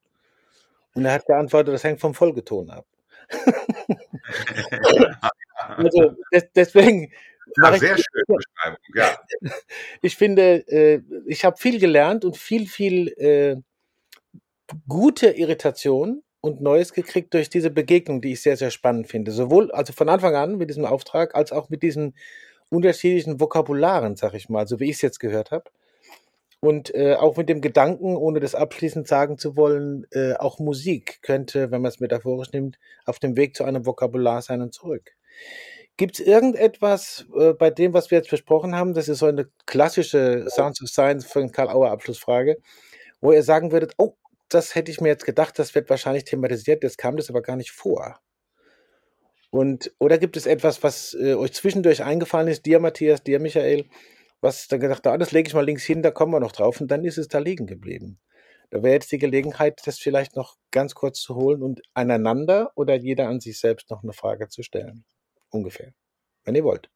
[0.95, 2.86] Und er hat geantwortet, das hängt vom Folgeton ab.
[5.70, 7.11] Also des, deswegen.
[7.61, 9.20] Ja, sehr ich, schöne Beschreibung, ja.
[10.01, 13.57] Ich finde, äh, ich habe viel gelernt und viel, viel äh,
[14.88, 19.32] gute Irritation und Neues gekriegt durch diese Begegnung, die ich sehr, sehr spannend finde.
[19.32, 22.16] Sowohl also von Anfang an mit diesem Auftrag, als auch mit diesen
[22.70, 25.66] unterschiedlichen Vokabularen, sag ich mal, so wie ich es jetzt gehört habe.
[26.59, 31.20] Und äh, auch mit dem Gedanken, ohne das abschließend sagen zu wollen, äh, auch Musik
[31.22, 35.11] könnte, wenn man es metaphorisch nimmt, auf dem Weg zu einem Vokabular sein und zurück.
[35.96, 39.48] Gibt es irgendetwas äh, bei dem, was wir jetzt besprochen haben, das ist so eine
[39.68, 42.58] klassische Sounds of Science von Karl Auer Abschlussfrage,
[43.22, 44.16] wo ihr sagen würdet, oh,
[44.50, 47.58] das hätte ich mir jetzt gedacht, das wird wahrscheinlich thematisiert, jetzt kam das aber gar
[47.58, 48.20] nicht vor.
[49.52, 53.86] Und, oder gibt es etwas, was äh, euch zwischendurch eingefallen ist, dir Matthias, dir Michael,
[54.42, 56.82] was dann gedacht, ah, das lege ich mal links hin, da kommen wir noch drauf
[56.82, 58.20] und dann ist es da liegen geblieben.
[58.72, 62.96] Da wäre jetzt die Gelegenheit, das vielleicht noch ganz kurz zu holen und aneinander oder
[62.96, 65.06] jeder an sich selbst noch eine Frage zu stellen
[65.54, 65.93] ungefähr,
[66.43, 66.89] wenn ihr wollt.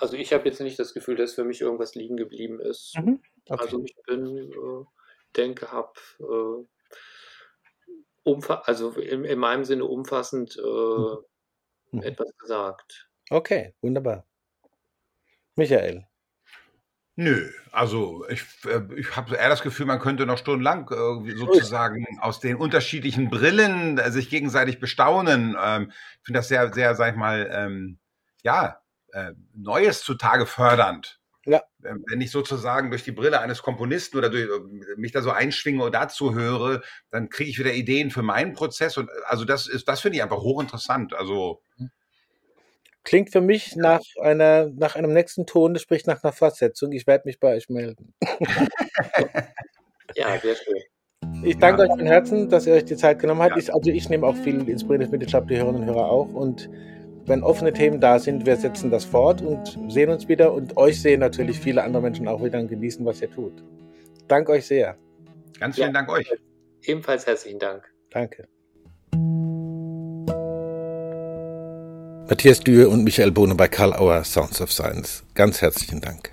[0.00, 2.96] Also ich habe jetzt nicht das Gefühl, dass für mich irgendwas liegen geblieben ist.
[2.96, 3.20] Mhm.
[3.46, 3.62] Okay.
[3.62, 4.84] Also ich bin, äh,
[5.36, 6.64] denke, habe äh,
[8.64, 11.16] also in, in, meinem Sinne umfassend äh,
[11.96, 12.02] mhm.
[12.02, 13.08] etwas gesagt.
[13.30, 14.26] Okay, wunderbar.
[15.56, 16.06] Michael.
[17.20, 22.06] Nö, also ich, äh, ich habe eher das Gefühl, man könnte noch stundenlang äh, sozusagen
[22.20, 25.56] aus den unterschiedlichen Brillen äh, sich gegenseitig bestaunen.
[25.60, 27.98] Ähm, ich finde das sehr, sehr, sag ich mal, ähm,
[28.44, 31.18] ja, äh, Neues zutage fördernd.
[31.44, 31.64] Ja.
[31.84, 35.32] Ähm, wenn ich sozusagen durch die Brille eines Komponisten oder durch, äh, mich da so
[35.32, 38.96] einschwinge und dazu höre, dann kriege ich wieder Ideen für meinen Prozess.
[38.96, 41.14] Und also das ist, das finde ich einfach hochinteressant.
[41.14, 41.90] Also mhm.
[43.08, 46.92] Klingt für mich nach einer, nach einem nächsten Ton, das spricht nach einer Fortsetzung.
[46.92, 48.12] Ich werde mich bei euch melden.
[50.14, 50.82] ja, sehr schön.
[51.42, 51.88] Ich danke ja.
[51.88, 53.52] euch von Herzen, dass ihr euch die Zeit genommen habt.
[53.52, 53.62] Ja.
[53.62, 56.34] Ich, also ich nehme auch viel Inspiriertes mit, ich glaube die Hörerinnen und Hörer auch.
[56.34, 56.68] Und
[57.24, 60.52] wenn offene Themen da sind, wir setzen das fort und sehen uns wieder.
[60.52, 63.54] Und euch sehen natürlich viele andere Menschen auch wieder und genießen, was ihr tut.
[64.26, 64.98] Danke euch sehr.
[65.58, 65.94] Ganz vielen ja.
[65.94, 66.30] Dank euch.
[66.82, 67.90] Ebenfalls herzlichen Dank.
[68.10, 68.48] Danke.
[72.30, 75.22] Matthias Dürr und Michael Bohne bei Karl Auer Sounds of Science.
[75.32, 76.30] Ganz herzlichen Dank.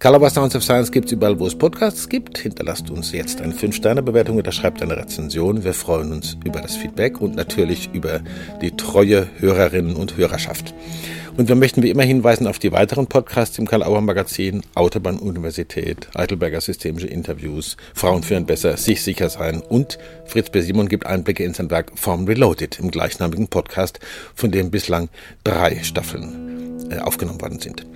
[0.00, 2.38] Karl Auer Sounds of Science gibt es überall, wo es Podcasts gibt.
[2.38, 5.62] Hinterlasst uns jetzt eine 5-Sterne-Bewertung oder schreibt eine Rezension.
[5.62, 8.22] Wir freuen uns über das Feedback und natürlich über
[8.60, 10.74] die treue Hörerinnen und Hörerschaft.
[11.38, 16.60] Und wir möchten wie immer hinweisen auf die weiteren Podcasts im Karl-Auer Magazin, Autobahn-Universität, Heidelberger
[16.60, 20.62] Systemische Interviews, Frauen führen besser, sich sicher sein und Fritz B.
[20.62, 24.00] Simon gibt Einblicke in sein Werk Form Reloaded im gleichnamigen Podcast,
[24.34, 25.10] von dem bislang
[25.44, 27.86] drei Staffeln äh, aufgenommen worden sind.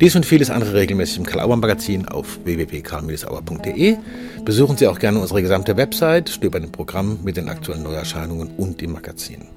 [0.00, 3.98] Dies und vieles andere regelmäßig im Karl-Auer Magazin auf www.karl-auer.de.
[4.42, 8.80] Besuchen Sie auch gerne unsere gesamte Website, stöbern im Programm mit den aktuellen Neuerscheinungen und
[8.80, 9.55] im Magazin.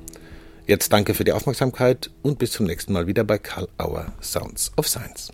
[0.70, 4.72] Jetzt danke für die Aufmerksamkeit und bis zum nächsten Mal wieder bei Karl Auer Sounds
[4.78, 5.34] of Science.